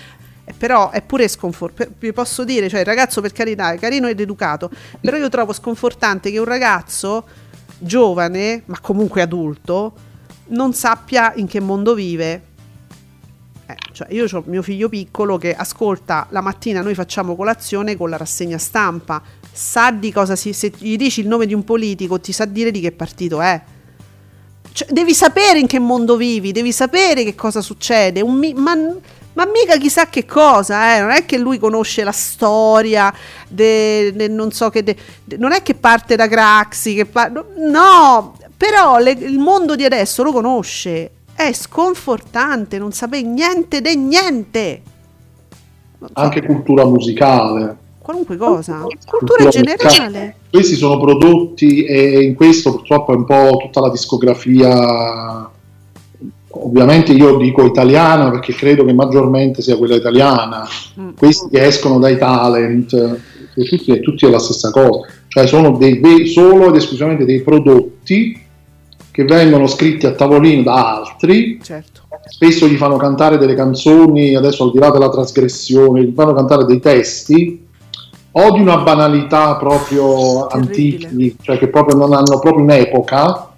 [0.45, 4.07] Eh, Però è pure sconfortante, vi posso dire, cioè il ragazzo per carità è carino
[4.07, 7.27] ed educato, però io trovo sconfortante che un ragazzo
[7.77, 9.95] giovane, ma comunque adulto,
[10.49, 12.51] non sappia in che mondo vive.
[13.73, 18.11] Eh, cioè io ho mio figlio piccolo che ascolta la mattina, noi facciamo colazione con
[18.11, 20.53] la rassegna stampa, sa di cosa si...
[20.53, 23.61] se gli dici il nome di un politico ti sa dire di che partito è.
[24.73, 28.75] Cioè, devi sapere in che mondo vivi, devi sapere che cosa succede, mi- ma,
[29.35, 33.13] ma mica chissà che cosa, eh, non è che lui conosce la storia,
[33.49, 34.97] de- de- non so de-
[35.37, 39.85] non è che parte da Craxi, che pa- no, no, però le- il mondo di
[39.85, 44.83] adesso lo conosce, è sconfortante, non sapere niente di niente,
[45.99, 47.77] so, Anche cultura musicale.
[47.99, 49.77] qualunque cosa, cultura musicale.
[49.77, 50.35] generale.
[50.51, 55.51] Questi sono prodotti e in questo purtroppo è un po' tutta la discografia,
[56.55, 60.67] ovviamente io dico italiana perché credo che maggiormente sia quella italiana,
[61.01, 61.11] Mm.
[61.17, 62.93] questi escono dai talent,
[63.55, 67.41] e tutti, tutti è la stessa cosa, cioè sono dei, dei- solo ed esclusivamente dei
[67.43, 68.41] prodotti
[69.13, 72.01] che vengono scritti a tavolino da altri, Certo.
[72.25, 76.65] spesso gli fanno cantare delle canzoni, adesso al di là della trasgressione, gli fanno cantare
[76.65, 77.65] dei testi
[78.35, 81.07] o di una banalità proprio Terribile.
[81.07, 83.51] antichi, cioè che proprio non hanno proprio un'epoca,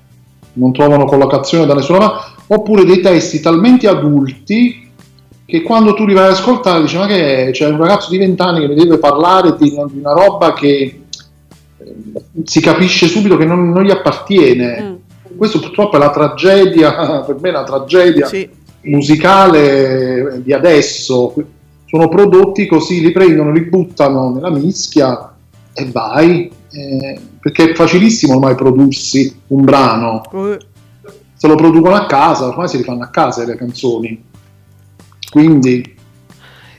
[0.55, 4.90] non trovano collocazione da nessuna parte, oppure dei testi talmente adulti
[5.46, 7.50] che quando tu li vai ad ascoltare dici ma che è?
[7.50, 10.52] C'è un ragazzo di 20 anni che mi deve parlare di una, di una roba
[10.52, 11.02] che
[11.78, 11.94] eh,
[12.44, 14.82] si capisce subito che non, non gli appartiene.
[14.82, 14.94] Mm,
[15.37, 18.49] Questo purtroppo è la tragedia, per me è la tragedia sì.
[18.82, 21.35] musicale di adesso.
[21.87, 25.35] Sono prodotti così, li prendono, li buttano nella mischia
[25.72, 26.51] e vai.
[26.70, 30.22] Eh, perché è facilissimo ormai prodursi un brano.
[30.32, 30.59] Eh,
[31.35, 34.24] Se lo producono a casa, ormai si rifanno a casa le canzoni.
[35.30, 35.93] Quindi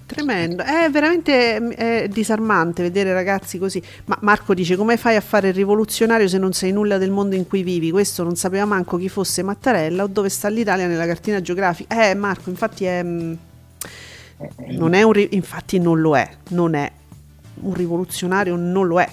[0.08, 3.82] Tremendo, è veramente mm, è disarmante vedere ragazzi così.
[4.06, 7.34] Ma Marco dice: Come fai a fare il rivoluzionario se non sai nulla del mondo
[7.36, 7.90] in cui vivi?
[7.90, 12.10] Questo non sapeva manco chi fosse Mattarella o dove sta l'Italia nella cartina geografica.
[12.10, 13.02] Eh, Marco, infatti è.
[13.04, 13.34] mm,
[14.70, 16.92] Non è un infatti non lo è, non è
[17.62, 19.10] un rivoluzionario, non lo è.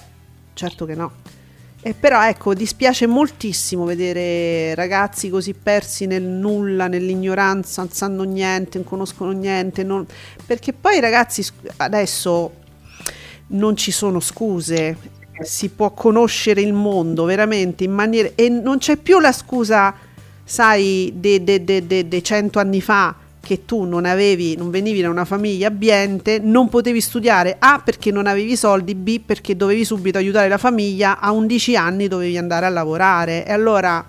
[0.53, 1.11] Certo che no.
[1.85, 8.77] E però ecco, dispiace moltissimo vedere ragazzi così persi nel nulla, nell'ignoranza, non sanno niente,
[8.77, 10.05] non conoscono niente, non-
[10.45, 11.45] perché poi ragazzi
[11.77, 12.53] adesso
[13.47, 14.97] non ci sono scuse,
[15.41, 18.29] si può conoscere il mondo veramente in maniera...
[18.33, 19.93] e non c'è più la scusa,
[20.41, 23.13] sai, dei cento anni fa
[23.45, 28.09] che tu non avevi, non venivi da una famiglia abbiente, non potevi studiare A perché
[28.09, 32.67] non avevi soldi, B perché dovevi subito aiutare la famiglia, a 11 anni dovevi andare
[32.67, 34.05] a lavorare e allora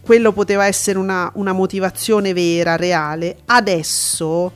[0.00, 3.38] quello poteva essere una, una motivazione vera, reale.
[3.46, 4.52] Adesso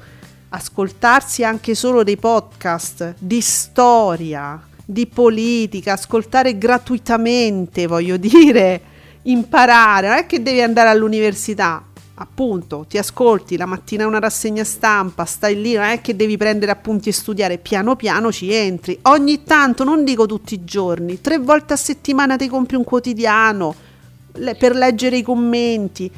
[0.51, 8.81] ascoltarsi anche solo dei podcast di storia, di politica, ascoltare gratuitamente, voglio dire,
[9.22, 11.85] imparare, non è che devi andare all'università,
[12.19, 16.73] appunto, ti ascolti la mattina una rassegna stampa, stai lì, non è che devi prendere
[16.73, 18.99] appunti e studiare, piano piano ci entri.
[19.03, 23.75] Ogni tanto, non dico tutti i giorni, tre volte a settimana ti compri un quotidiano
[24.33, 26.11] le- per leggere i commenti.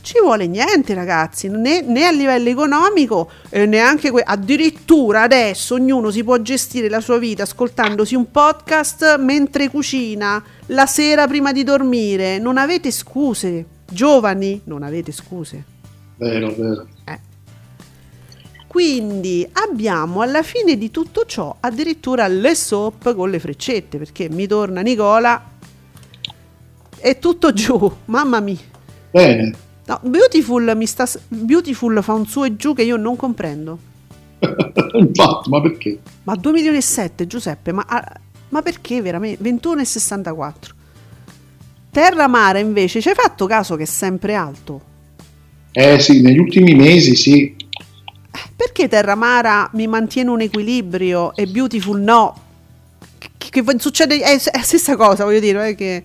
[0.00, 6.12] Ci vuole niente, ragazzi, né, né a livello economico e neanche que- addirittura adesso ognuno
[6.12, 11.64] si può gestire la sua vita ascoltandosi un podcast mentre cucina la sera prima di
[11.64, 12.38] dormire.
[12.38, 15.64] Non avete scuse, giovani, non avete scuse.
[16.16, 16.86] vero, vero.
[18.66, 24.46] Quindi abbiamo alla fine di tutto ciò addirittura le soap con le freccette perché mi
[24.46, 25.54] torna Nicola
[26.98, 28.58] è tutto giù, mamma mia.
[29.10, 29.54] Bene.
[29.86, 33.78] No, Beautiful, mi sta, Beautiful fa un su e giù che io non comprendo.
[34.92, 36.00] Infatti, ma perché?
[36.24, 39.42] Ma 2 milioni e 7 Giuseppe, ma, ah, ma perché veramente?
[39.42, 40.54] 21,64.
[41.96, 44.80] Terra Mara invece, ci hai fatto caso che è sempre alto?
[45.72, 47.56] Eh sì, negli ultimi mesi sì.
[48.54, 52.38] Perché Terra Mara mi mantiene un equilibrio e Beautiful no?
[53.16, 54.18] Che, che succede?
[54.20, 56.04] È, è la stessa cosa, voglio dire, è che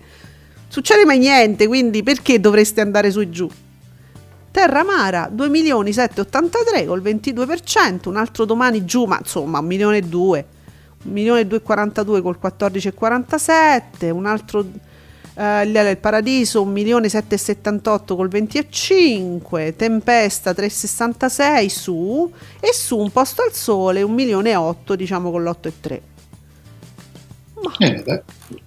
[0.66, 3.46] succede mai niente, quindi perché dovreste andare su e giù?
[4.50, 10.46] Terra Mara 2.783 col 22%, un altro domani giù, ma insomma 1 milione e 2,
[11.04, 14.64] 1 milione e 242 col 14,47, un altro
[15.34, 23.42] eh, il, Paradiso 1 milione 778 col 20,5, Tempesta 366 su e su un posto
[23.42, 26.00] al sole 1 milione e 8 diciamo con l'8,3.
[27.62, 28.02] Ma Eh,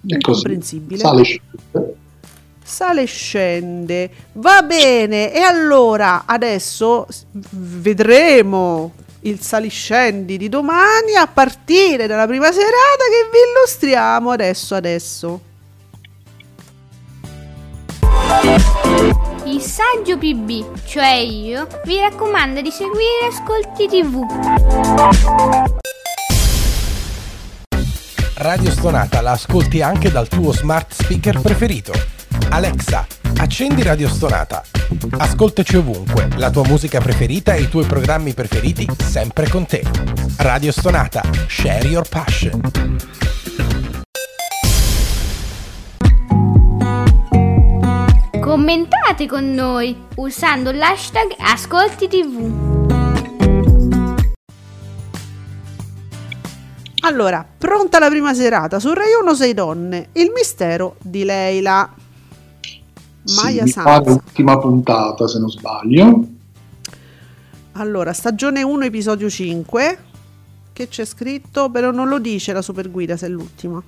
[0.06, 0.48] è così.
[0.48, 1.96] incomprensibile Sale scende.
[2.62, 4.10] sale e scende.
[4.32, 7.06] Va bene, e allora adesso
[7.50, 15.40] vedremo il saliscendi di domani a partire dalla prima serata che vi illustriamo adesso adesso.
[19.44, 24.20] Il saggio PB, cioè io, vi raccomanda di seguire Ascolti TV.
[28.34, 31.92] Radio Stonata la ascolti anche dal tuo smart speaker preferito.
[32.50, 33.06] Alexa,
[33.38, 34.62] accendi Radio Stonata.
[35.16, 39.82] Ascoltaci ovunque, la tua musica preferita e i tuoi programmi preferiti sempre con te.
[40.36, 42.60] Radio Stonata, share your passion.
[48.56, 52.50] Commentate con noi usando l'hashtag Ascolti TV.
[57.00, 61.92] Allora, pronta la prima serata su Rai 1 Sei donne, il mistero di Leila.
[63.24, 64.06] Sì, Maya mi pare Sanz.
[64.06, 66.26] l'ultima puntata, se non sbaglio.
[67.72, 69.98] Allora, stagione 1, episodio 5.
[70.72, 73.82] Che c'è scritto, però non lo dice la super guida se è l'ultima.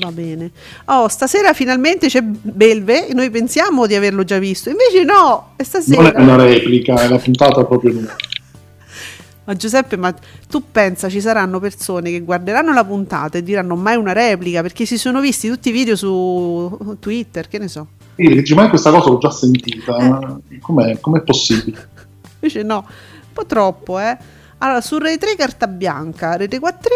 [0.00, 0.50] Va bene.
[0.86, 4.70] Oh, stasera finalmente c'è Belve e noi pensiamo di averlo già visto.
[4.70, 6.22] Invece no, è Non è stasera.
[6.22, 8.14] una replica, è la puntata proprio nuova.
[9.44, 10.14] Ma Giuseppe, ma
[10.48, 14.86] tu pensa ci saranno persone che guarderanno la puntata e diranno mai una replica perché
[14.86, 17.88] si sono visti tutti i video su Twitter, che ne so.
[18.14, 20.30] Sì, dici, ma questa cosa l'ho già sentita.
[20.60, 21.88] Com'è, com'è possibile?
[22.38, 24.16] Invece no, un po' troppo, eh.
[24.58, 26.90] Allora, su Rai 3 carta bianca, Rete 4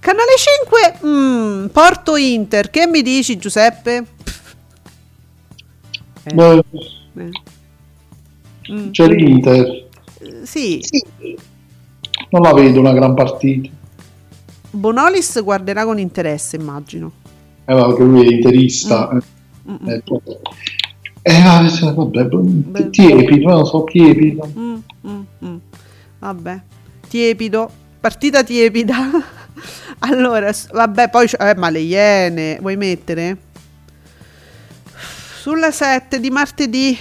[0.00, 0.34] Canale
[1.00, 2.70] 5, mm, Porto Inter.
[2.70, 4.06] Che mi dici Giuseppe?
[6.22, 6.62] Eh, Beh,
[7.16, 7.30] eh.
[8.72, 9.66] Mm, c'è l'Inter,
[10.20, 10.80] eh, sì,
[12.30, 13.68] non la vedo una gran partita.
[14.70, 17.12] Bonolis guarderà con interesse, immagino.
[17.64, 19.10] Eh, ma che lui è interista.
[19.12, 19.18] Mm.
[19.18, 19.22] eh.
[19.70, 19.88] Mm,
[21.22, 21.42] Eh, eh,
[21.92, 22.90] vabbè, vabbè, Beh.
[22.90, 24.46] tiepido, non so, tiepido.
[24.56, 24.76] mm,
[25.06, 25.56] mm, mm.
[26.20, 26.60] Vabbè,
[27.08, 27.70] tiepido,
[28.00, 28.96] partita tiepida.
[30.00, 33.36] allora, vabbè, poi eh, ma le Iene, vuoi mettere?
[35.40, 36.96] Sulla 7 di martedì.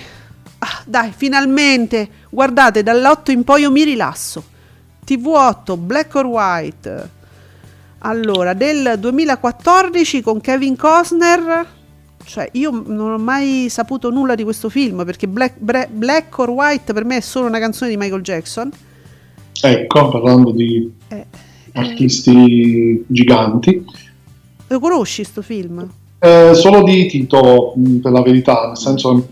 [0.60, 2.10] Ah, dai, finalmente.
[2.30, 4.44] Guardate, dall'8 in poi io mi rilasso.
[5.06, 7.10] TV8, Black or White.
[8.00, 11.68] Allora, del 2014 con Kevin Costner.
[12.24, 16.50] Cioè, io non ho mai saputo nulla di questo film perché Black, Bre- Black or
[16.50, 18.70] White per me è solo una canzone di Michael Jackson.
[19.62, 21.26] Ecco, parlando di Eh,
[21.74, 23.86] artisti giganti.
[24.68, 25.88] lo conosci sto film?
[26.20, 29.28] Eh, solo di titolo, mh, per la verità, nel senso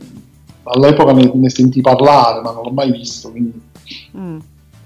[0.64, 3.60] all'epoca ne, ne sentì parlare, ma non l'ho mai visto, quindi
[4.18, 4.38] Mm.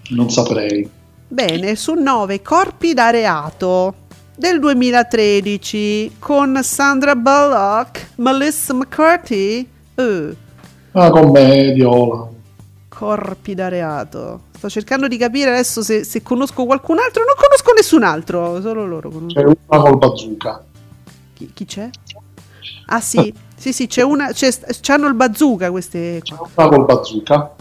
[0.09, 0.87] non saprei.
[1.27, 3.93] Bene, su 9 Corpi da reato
[4.35, 9.67] del 2013 con Sandra Bullock, Melissa McCarthy.
[9.95, 10.35] Eh,
[10.91, 12.27] Una commediola.
[12.89, 14.41] corpi da reato.
[14.61, 17.23] Sto cercando di capire adesso se, se conosco qualcun altro.
[17.23, 19.41] Non conosco nessun altro, solo loro conosco.
[19.41, 20.63] C'è una col bazooka.
[21.33, 21.89] Chi, chi c'è?
[22.85, 27.55] Ah sì, sì sì, c'è una, c'è, c'hanno il bazooka queste C'è una col bazooka.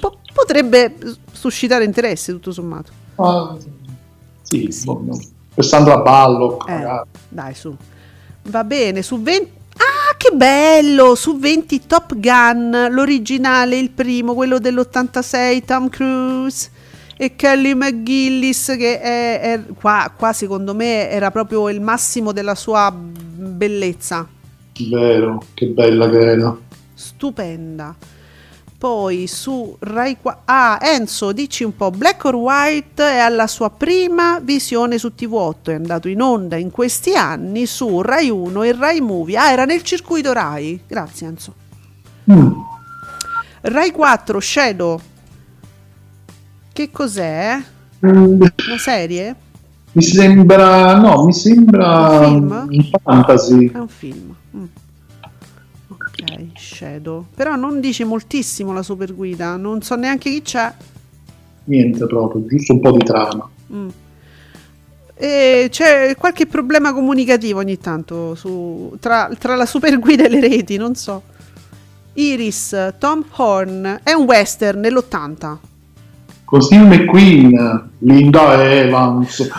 [0.00, 0.96] Po- potrebbe
[1.30, 2.90] suscitare interesse tutto sommato.
[3.14, 3.56] Ah,
[4.42, 5.20] sì, boh, no.
[5.54, 7.72] per Sandra Ballo, Eh, dai, su.
[8.46, 9.52] Va bene, su 20...
[10.24, 11.14] Che bello!
[11.16, 16.70] Su 20 Top Gun, l'originale, il primo, quello dell'86, Tom Cruise
[17.14, 22.54] e Kelly McGillis che è, è- qua, qua secondo me era proprio il massimo della
[22.54, 24.26] sua bellezza.
[24.88, 26.56] Vero, che bella che era.
[26.94, 27.94] Stupenda.
[28.84, 30.42] Poi su Rai 4...
[30.44, 35.70] Ah, Enzo, dici un po', Black or White è alla sua prima visione su TV8,
[35.70, 39.38] è andato in onda in questi anni su Rai 1 e Rai Movie.
[39.38, 40.82] Ah, era nel circuito Rai.
[40.86, 41.54] Grazie Enzo.
[42.30, 42.52] Mm.
[43.62, 45.00] Rai 4, Shadow.
[46.70, 47.56] Che cos'è?
[48.04, 49.34] Mm, Una serie?
[49.92, 52.66] Mi sembra, no, mi sembra Un film?
[52.68, 53.70] un fantasy.
[53.70, 54.34] È un film.
[54.54, 54.64] Mm.
[56.24, 57.26] Ok, Shadow.
[57.34, 60.72] Però non dice moltissimo la super guida, non so neanche chi c'è.
[61.64, 63.48] Niente proprio, giusto un po' di trama.
[63.72, 63.88] Mm.
[65.16, 70.40] E c'è qualche problema comunicativo ogni tanto su- tra, tra la super guida e le
[70.40, 71.22] reti, non so.
[72.14, 75.56] Iris, Tom Horn, è un western nell'80.
[76.44, 79.50] Con Steve McQueen, Linda Evans.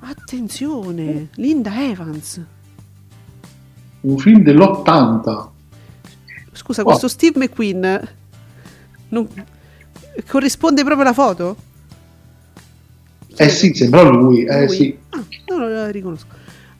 [0.00, 2.44] Attenzione, Linda Evans.
[4.06, 5.48] Un film dell'80.
[6.52, 6.84] Scusa, Oh.
[6.84, 8.08] questo Steve McQueen
[9.08, 9.28] non-
[10.28, 11.56] corrisponde proprio alla foto?
[13.36, 14.44] Eh sì, sembra lui.
[14.44, 14.74] Eh Lui?
[14.74, 14.98] sì.
[15.10, 16.34] Ah, non lo riconosco.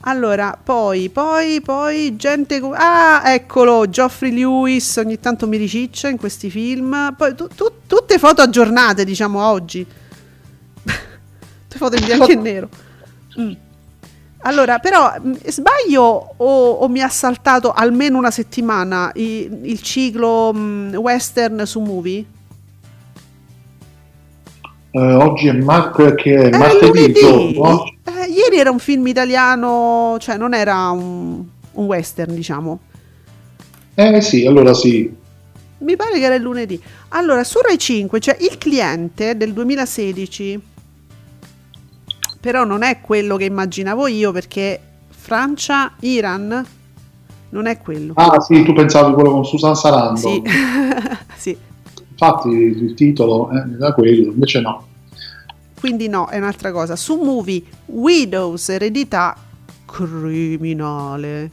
[0.09, 2.61] Allora, poi, poi, poi, gente...
[2.61, 7.13] co- Ah, eccolo, Geoffrey Lewis ogni tanto mi riciccia in questi film.
[7.17, 9.85] Poi tu- tu- tutte foto aggiornate, diciamo, oggi.
[10.85, 12.69] tutte foto in bianco e nero.
[13.41, 13.53] Mm.
[14.47, 16.03] Allora, però, mh, sbaglio
[16.37, 22.25] o, o mi ha saltato almeno una settimana i- il ciclo mh, western su movie?
[24.93, 27.85] Eh, oggi è, mar- che è Era martedì il giorno.
[28.05, 32.81] Eh, ieri era un film italiano, cioè non era un, un western, diciamo.
[33.95, 35.13] Eh sì, allora sì.
[35.79, 36.81] Mi pare che era il lunedì.
[37.09, 40.61] Allora, su Rai 5 c'è Il cliente del 2016.
[42.47, 44.79] Però non è quello che immaginavo io perché
[45.09, 46.65] Francia, Iran
[47.49, 48.13] non è quello.
[48.15, 50.17] Ah sì, tu pensavi quello con Susan Sarandon.
[50.17, 50.43] Sì.
[51.37, 51.59] sì.
[52.09, 54.87] Infatti il titolo eh, era quello, invece no.
[55.81, 56.95] Quindi no, è un'altra cosa.
[56.95, 59.37] Su Movie Widows eredità
[59.85, 61.51] criminale.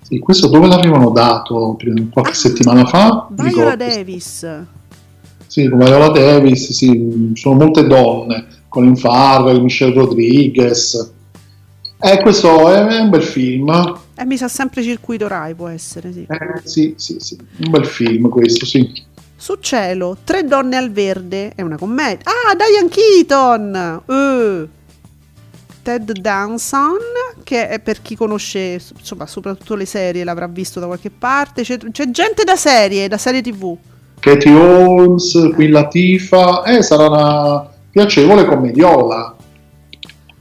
[0.00, 1.76] Sì, questo dove l'avevano dato
[2.10, 3.28] qualche settimana fa?
[3.30, 3.76] Viola.
[3.76, 4.64] Davis.
[5.46, 11.12] Sì, Viola Davis, sì, sono molte donne, Colin Farrell, Michelle Rodriguez.
[11.98, 14.00] Eh, questo è, un bel film.
[14.14, 16.26] E mi sa sempre circuito Rai, può essere, sì.
[16.28, 19.02] Eh, sì, sì, sì, un bel film questo, sì.
[19.34, 22.18] Su Cielo, Tre donne al verde, è una commedia.
[22.24, 24.02] Ah, Diane Keaton!
[24.06, 24.68] Eh.
[25.80, 26.98] Ted Danson,
[27.44, 31.62] che è per chi conosce, insomma, soprattutto le serie, l'avrà visto da qualche parte.
[31.62, 33.74] C'è, c'è gente da serie, da serie tv.
[34.20, 39.34] Katie Holmes, Queen Latifah, eh, sarà una piacevole commediola.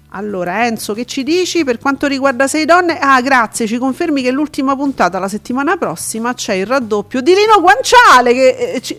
[0.10, 3.00] Allora, Enzo, che ci dici per quanto riguarda Sei donne?
[3.00, 7.62] Ah, grazie, ci confermi che l'ultima puntata, la settimana prossima, c'è il raddoppio di Lino
[7.62, 8.98] Guanciale, che eh, ci-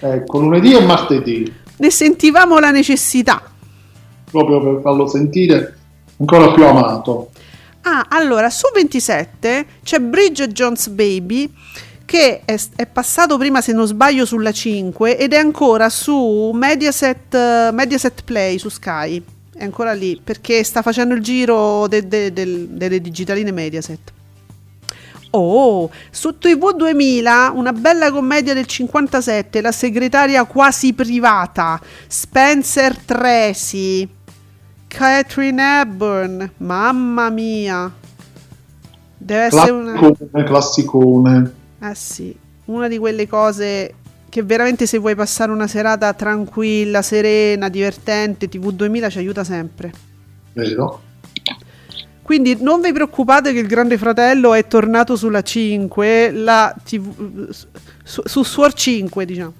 [0.00, 3.42] Ecco, lunedì e martedì, ne sentivamo la necessità.
[4.30, 5.76] proprio per farlo sentire
[6.18, 7.30] ancora più amato.
[7.82, 11.52] Ah, allora, su 27 c'è Bridget Jones Baby
[12.04, 17.70] che è, è passato prima, se non sbaglio, sulla 5 ed è ancora su Mediaset,
[17.72, 19.22] Mediaset Play su Sky.
[19.56, 24.12] È ancora lì perché sta facendo il giro de- de- del- delle digitaline Mediaset.
[25.30, 34.08] Oh, su TV 2000 una bella commedia del 57, La segretaria quasi privata, Spencer Tracy,
[34.86, 37.92] Catherine Hepburn, mamma mia.
[39.16, 40.14] Deve essere una...
[40.44, 41.62] Classicone.
[41.86, 42.34] Eh sì,
[42.66, 43.94] una di quelle cose
[44.30, 49.92] che veramente se vuoi passare una serata tranquilla, serena, divertente, TV 2000 ci aiuta sempre.
[50.54, 51.02] Vero?
[52.22, 57.50] Quindi non vi preoccupate che il Grande Fratello è tornato sulla 5, la TV,
[58.02, 59.52] su, su Suor 5, diciamo.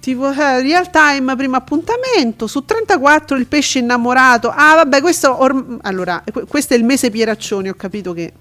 [0.00, 2.48] TV eh, Real Time, primo appuntamento.
[2.48, 4.50] Su 34 il pesce innamorato.
[4.50, 8.32] Ah, vabbè, questo orm- allora, que- questo è il mese Pieraccioni, ho capito che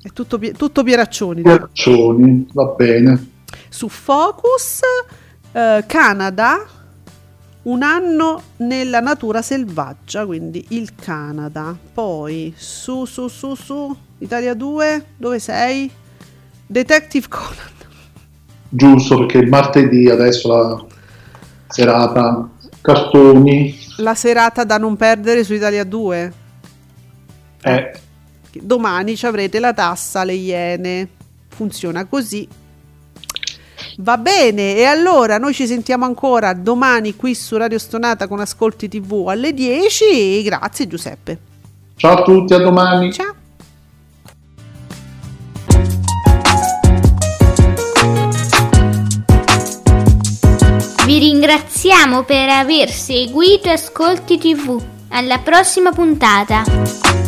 [0.00, 1.42] è tutto, tutto Pieraccioni.
[1.42, 3.30] Piaccioni, va bene.
[3.68, 4.80] Su Focus,
[5.52, 6.64] eh, Canada,
[7.62, 11.76] un anno nella natura selvaggia, quindi il Canada.
[11.92, 15.90] Poi su, su, su, su, Italia 2, dove sei?
[16.66, 17.76] Detective Conan.
[18.70, 20.84] Giusto, perché martedì adesso la
[21.68, 22.48] serata
[22.80, 23.78] cartoni.
[23.96, 26.32] La serata da non perdere su Italia 2.
[27.62, 28.00] Eh,
[28.62, 31.08] Domani ci avrete la tassa, le iene.
[31.48, 32.48] Funziona così.
[34.00, 38.88] Va bene, e allora noi ci sentiamo ancora domani qui su Radio Stonata con Ascolti
[38.88, 40.42] TV alle 10.
[40.42, 41.38] Grazie Giuseppe.
[41.96, 43.12] ciao a tutti, a domani.
[43.12, 43.34] Ciao.
[51.08, 54.80] Vi ringraziamo per aver seguito Ascolti TV.
[55.08, 57.27] Alla prossima puntata.